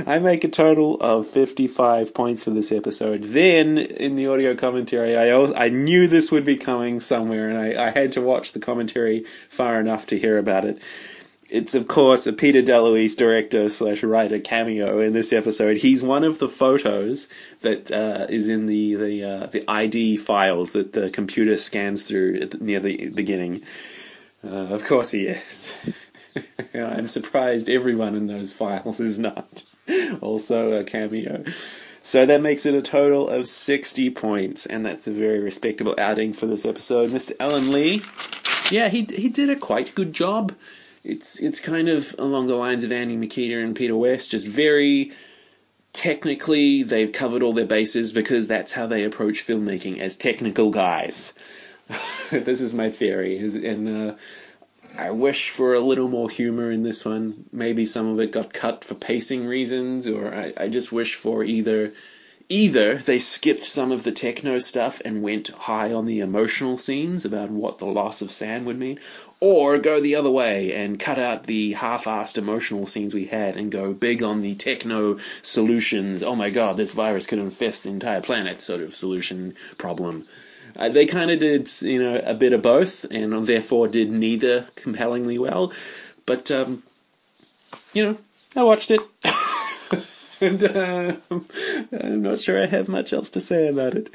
I 0.07 0.18
make 0.18 0.44
a 0.44 0.48
total 0.48 0.96
of 1.01 1.27
55 1.27 2.14
points 2.14 2.44
for 2.44 2.51
this 2.51 2.72
episode. 2.72 3.22
Then, 3.24 3.79
in 3.79 4.16
the 4.16 4.27
audio 4.27 4.55
commentary, 4.55 5.16
I, 5.16 5.31
I 5.31 5.68
knew 5.68 6.07
this 6.07 6.31
would 6.31 6.44
be 6.44 6.57
coming 6.57 7.01
somewhere, 7.01 7.48
and 7.48 7.59
I, 7.59 7.88
I 7.88 7.90
had 7.90 8.12
to 8.12 8.22
watch 8.22 8.53
the 8.53 8.61
commentary 8.61 9.24
far 9.48 9.81
enough 9.81 10.07
to 10.07 10.18
hear 10.18 10.38
about 10.38 10.64
it 10.64 10.81
it's 11.51 11.74
of 11.74 11.88
course 11.88 12.27
a 12.27 12.33
Peter 12.33 12.62
DeLuise 12.62 13.16
director 13.16 13.68
slash 13.68 14.03
writer 14.03 14.38
cameo 14.38 15.01
in 15.01 15.12
this 15.12 15.33
episode. 15.33 15.79
He's 15.79 16.03
one 16.03 16.24
of 16.24 16.38
the 16.38 16.48
photos 16.48 17.29
that 17.61 17.90
uh, 17.90 18.27
is 18.29 18.48
in 18.48 18.66
the 18.66 18.94
the 18.94 19.24
uh, 19.24 19.46
the 19.46 19.64
ID 19.68 20.18
files 20.18 20.72
that 20.72 20.92
the 20.92 21.11
computer 21.11 21.57
scans 21.57 22.05
through 22.05 22.46
the, 22.46 22.59
near 22.59 22.81
the 22.81 23.09
beginning. 23.11 23.62
Uh, 24.44 24.68
of 24.68 24.85
course, 24.85 25.11
he 25.11 25.27
is. 25.27 25.74
I'm 26.74 27.09
surprised 27.09 27.68
everyone 27.68 28.14
in 28.14 28.27
those 28.27 28.53
files 28.53 29.01
is 29.01 29.18
not 29.18 29.64
also 30.20 30.72
a 30.72 30.85
cameo. 30.85 31.44
So 32.03 32.24
that 32.24 32.40
makes 32.40 32.64
it 32.64 32.74
a 32.74 32.83
total 32.83 33.29
of 33.29 33.48
60 33.48 34.11
points, 34.11 34.64
and 34.66 34.85
that's 34.87 35.07
a 35.07 35.12
very 35.12 35.40
respectable 35.40 35.94
outing 35.98 36.33
for 36.33 36.46
this 36.46 36.64
episode. 36.64 37.11
Mr. 37.11 37.33
Alan 37.38 37.70
Lee, 37.70 38.03
yeah, 38.70 38.88
he 38.88 39.03
he 39.05 39.29
did 39.29 39.51
a 39.51 39.57
quite 39.57 39.94
good 39.94 40.12
job 40.12 40.53
it's 41.05 41.40
it's 41.40 41.61
kind 41.61 41.88
of 41.88 42.14
along 42.18 42.46
the 42.46 42.55
lines 42.55 42.85
of 42.85 42.92
Andy 42.92 43.16
Mikita 43.16 43.59
and 43.59 43.74
Peter 43.74 43.96
West, 43.96 44.31
just 44.31 44.46
very 44.46 45.12
technically 45.92 46.83
they've 46.83 47.11
covered 47.11 47.42
all 47.42 47.55
their 47.55 47.66
bases 47.66 48.12
because 48.12 48.46
that's 48.46 48.72
how 48.72 48.87
they 48.87 49.05
approach 49.05 49.46
filmmaking 49.46 49.98
as 49.98 50.14
technical 50.14 50.70
guys. 50.70 51.35
this 52.31 52.61
is 52.61 52.74
my 52.74 52.90
theory, 52.90 53.38
and 53.38 54.11
uh, 54.11 54.14
I 54.99 55.13
wish 55.13 55.51
for 55.51 55.75
a 55.75 55.81
little 55.81 56.09
more 56.09 56.29
humor 56.29 56.73
in 56.73 56.83
this 56.83 57.05
one. 57.05 57.45
Maybe 57.53 57.87
some 57.87 58.09
of 58.09 58.19
it 58.19 58.33
got 58.33 58.53
cut 58.53 58.83
for 58.83 58.97
pacing 58.97 59.47
reasons, 59.47 60.09
or 60.09 60.35
I, 60.35 60.53
I 60.57 60.69
just 60.69 60.91
wish 60.91 61.15
for 61.15 61.45
either 61.45 61.93
either 62.49 62.97
they 62.97 63.19
skipped 63.19 63.63
some 63.63 63.93
of 63.93 64.03
the 64.03 64.11
techno 64.11 64.59
stuff 64.59 65.01
and 65.05 65.23
went 65.23 65.49
high 65.49 65.93
on 65.93 66.07
the 66.07 66.19
emotional 66.19 66.79
scenes 66.79 67.25
about 67.25 67.51
what 67.51 67.79
the 67.79 67.87
loss 67.87 68.23
of 68.23 68.31
Sam 68.31 68.65
would 68.65 68.79
mean, 68.79 68.99
or 69.39 69.79
go 69.79 70.01
the 70.01 70.17
other 70.17 70.31
way 70.31 70.73
and 70.73 70.99
cut 70.99 71.19
out 71.19 71.45
the 71.45 71.75
half-assed 71.75 72.39
emotional 72.39 72.87
scenes 72.87 73.15
we 73.15 73.27
had 73.27 73.57
and 73.57 73.71
go 73.71 73.93
big 73.93 74.23
on 74.23 74.41
the 74.41 74.55
techno 74.57 75.19
solutions. 75.43 76.23
Oh 76.23 76.35
my 76.35 76.51
god, 76.51 76.77
this 76.77 76.95
virus 76.95 77.27
could 77.27 77.39
infest 77.39 77.85
the 77.85 77.91
entire 77.91 78.23
planet 78.23 78.61
sort 78.61 78.81
of 78.81 78.97
solution 78.97 79.55
problem. 79.77 80.27
Uh, 80.76 80.88
they 80.88 81.07
kind 81.07 81.31
of 81.31 81.38
did, 81.38 81.70
you 81.83 82.02
know, 82.02 82.20
a 82.24 82.35
bit 82.35 82.52
of 82.52 82.62
both, 82.62 83.04
and 83.11 83.46
therefore 83.46 83.88
did 83.88 84.11
neither 84.11 84.66
compellingly 84.74 85.38
well. 85.38 85.72
But, 86.26 86.50
um, 86.50 86.83
you 87.92 88.04
know, 88.04 88.18
I 88.57 88.62
watched 88.62 88.90
it. 88.90 89.00
and 90.40 90.64
uh, 90.64 91.16
I'm 91.92 92.22
not 92.22 92.40
sure 92.40 92.62
I 92.62 92.66
have 92.66 92.88
much 92.88 93.12
else 93.12 93.31
to 93.31 93.40
say 93.40 93.68
about 93.68 93.94
it. 93.94 94.11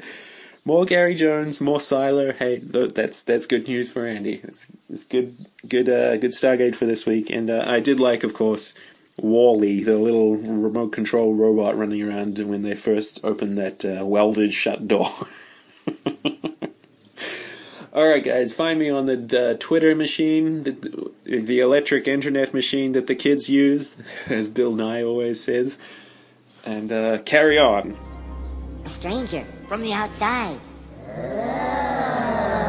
More 0.66 0.86
Gary 0.86 1.14
Jones, 1.14 1.60
more 1.60 1.78
Siler. 1.78 2.34
Hey, 2.34 2.56
that's 2.56 3.22
that's 3.22 3.44
good 3.44 3.68
news 3.68 3.90
for 3.90 4.06
Andy. 4.06 4.40
It's, 4.42 4.66
it's 4.88 5.04
good, 5.04 5.44
good, 5.68 5.90
uh, 5.90 6.16
good 6.16 6.30
Stargate 6.30 6.74
for 6.74 6.86
this 6.86 7.04
week. 7.04 7.28
And 7.28 7.50
uh, 7.50 7.64
I 7.66 7.80
did 7.80 8.00
like, 8.00 8.24
of 8.24 8.32
course, 8.32 8.72
Wally, 9.18 9.84
the 9.84 9.98
little 9.98 10.36
remote 10.36 10.92
control 10.92 11.34
robot 11.34 11.76
running 11.76 12.02
around 12.02 12.38
when 12.38 12.62
they 12.62 12.74
first 12.74 13.20
opened 13.22 13.58
that 13.58 13.84
uh, 13.84 14.04
welded 14.04 14.54
shut 14.54 14.88
door. 14.88 15.12
All 17.94 18.08
right, 18.08 18.24
guys, 18.24 18.52
find 18.52 18.78
me 18.80 18.90
on 18.90 19.06
the, 19.06 19.14
the 19.16 19.56
Twitter 19.60 19.94
machine, 19.94 20.64
the, 20.64 21.12
the 21.24 21.60
electric 21.60 22.08
internet 22.08 22.52
machine 22.52 22.90
that 22.92 23.06
the 23.06 23.14
kids 23.14 23.48
use, 23.48 23.96
as 24.28 24.48
Bill 24.48 24.72
Nye 24.74 25.02
always 25.04 25.42
says. 25.42 25.78
and 26.66 26.90
uh, 26.90 27.18
carry 27.18 27.56
on. 27.56 27.96
A 28.84 28.88
stranger 28.90 29.44
from 29.68 29.80
the 29.82 29.92
outside. 29.92 30.58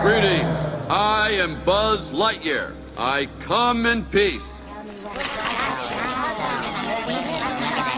Greetings. 0.03 0.65
I 0.91 1.31
am 1.39 1.63
Buzz 1.65 2.11
Lightyear. 2.11 2.75
I 2.97 3.27
come 3.39 3.88
in 3.88 4.05
peace. 4.05 4.61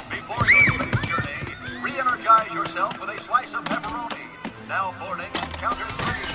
Before 0.09 0.45
your 0.47 0.63
space 0.63 1.05
journey, 1.05 1.81
re-energize 1.81 2.53
yourself 2.53 2.97
with 3.01 3.09
a 3.09 3.19
slice 3.19 3.53
of 3.53 3.65
pepperoni. 3.65 4.17
Now 4.69 4.95
boarding 4.99 5.25
on 5.25 5.49
counter 5.51 5.83
three. 5.83 6.26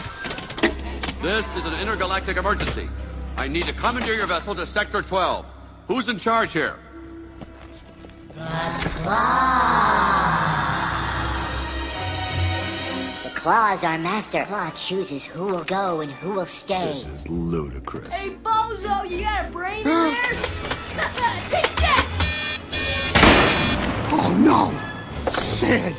This 1.23 1.57
is 1.57 1.65
an 1.67 1.75
intergalactic 1.75 2.37
emergency. 2.37 2.89
I 3.37 3.47
need 3.47 3.67
to 3.67 3.73
commandeer 3.73 4.15
your 4.15 4.27
vessel 4.27 4.57
to 4.57 4.67
Sector 4.67 5.03
12. 5.03 5.47
Who's 5.87 6.09
in 6.09 6.19
charge 6.19 6.53
here? 6.53 6.81
The 8.35 8.41
Claw 13.37 13.73
The 13.73 13.75
is 13.75 13.85
our 13.85 13.99
master. 13.99 14.45
Claw 14.47 14.71
chooses 14.71 15.25
who 15.25 15.47
will 15.47 15.63
go 15.63 16.01
and 16.01 16.11
who 16.11 16.33
will 16.33 16.45
stay. 16.45 16.89
This 16.89 17.07
is 17.07 17.29
ludicrous. 17.29 18.09
Hey, 18.09 18.31
Bozo, 18.31 19.09
you 19.09 19.21
got 19.21 19.45
a 19.47 19.51
brain 19.53 19.79
in 19.79 19.85
there? 19.85 20.15
Take 21.53 21.77
that! 21.77 22.59
Oh 24.11 24.37
no! 24.41 24.73
Sid! 25.31 25.95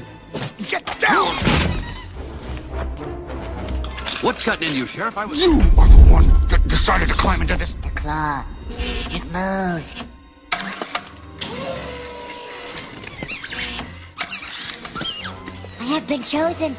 Get 0.67 0.99
down! 0.99 1.72
What's 4.23 4.45
gotten 4.45 4.63
into 4.63 4.77
you, 4.77 4.86
Sheriff? 4.86 5.17
I 5.17 5.25
was. 5.25 5.43
You 5.43 5.59
are 5.77 5.88
the 5.89 6.09
one 6.09 6.23
that 6.47 6.65
decided 6.69 7.09
to 7.09 7.13
climb 7.13 7.41
into 7.41 7.57
this. 7.57 7.73
The 7.73 7.89
Claw. 7.89 8.45
It 8.69 9.21
moves. 9.25 10.01
I 15.77 15.83
have 15.83 16.07
been 16.07 16.23
chosen. 16.23 16.77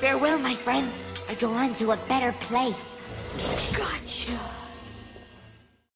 Farewell, 0.00 0.40
my 0.40 0.56
friends. 0.56 1.06
I 1.28 1.34
go 1.36 1.52
on 1.52 1.72
to 1.76 1.92
a 1.92 1.96
better 2.08 2.32
place. 2.40 2.96
Gotcha. 3.72 4.53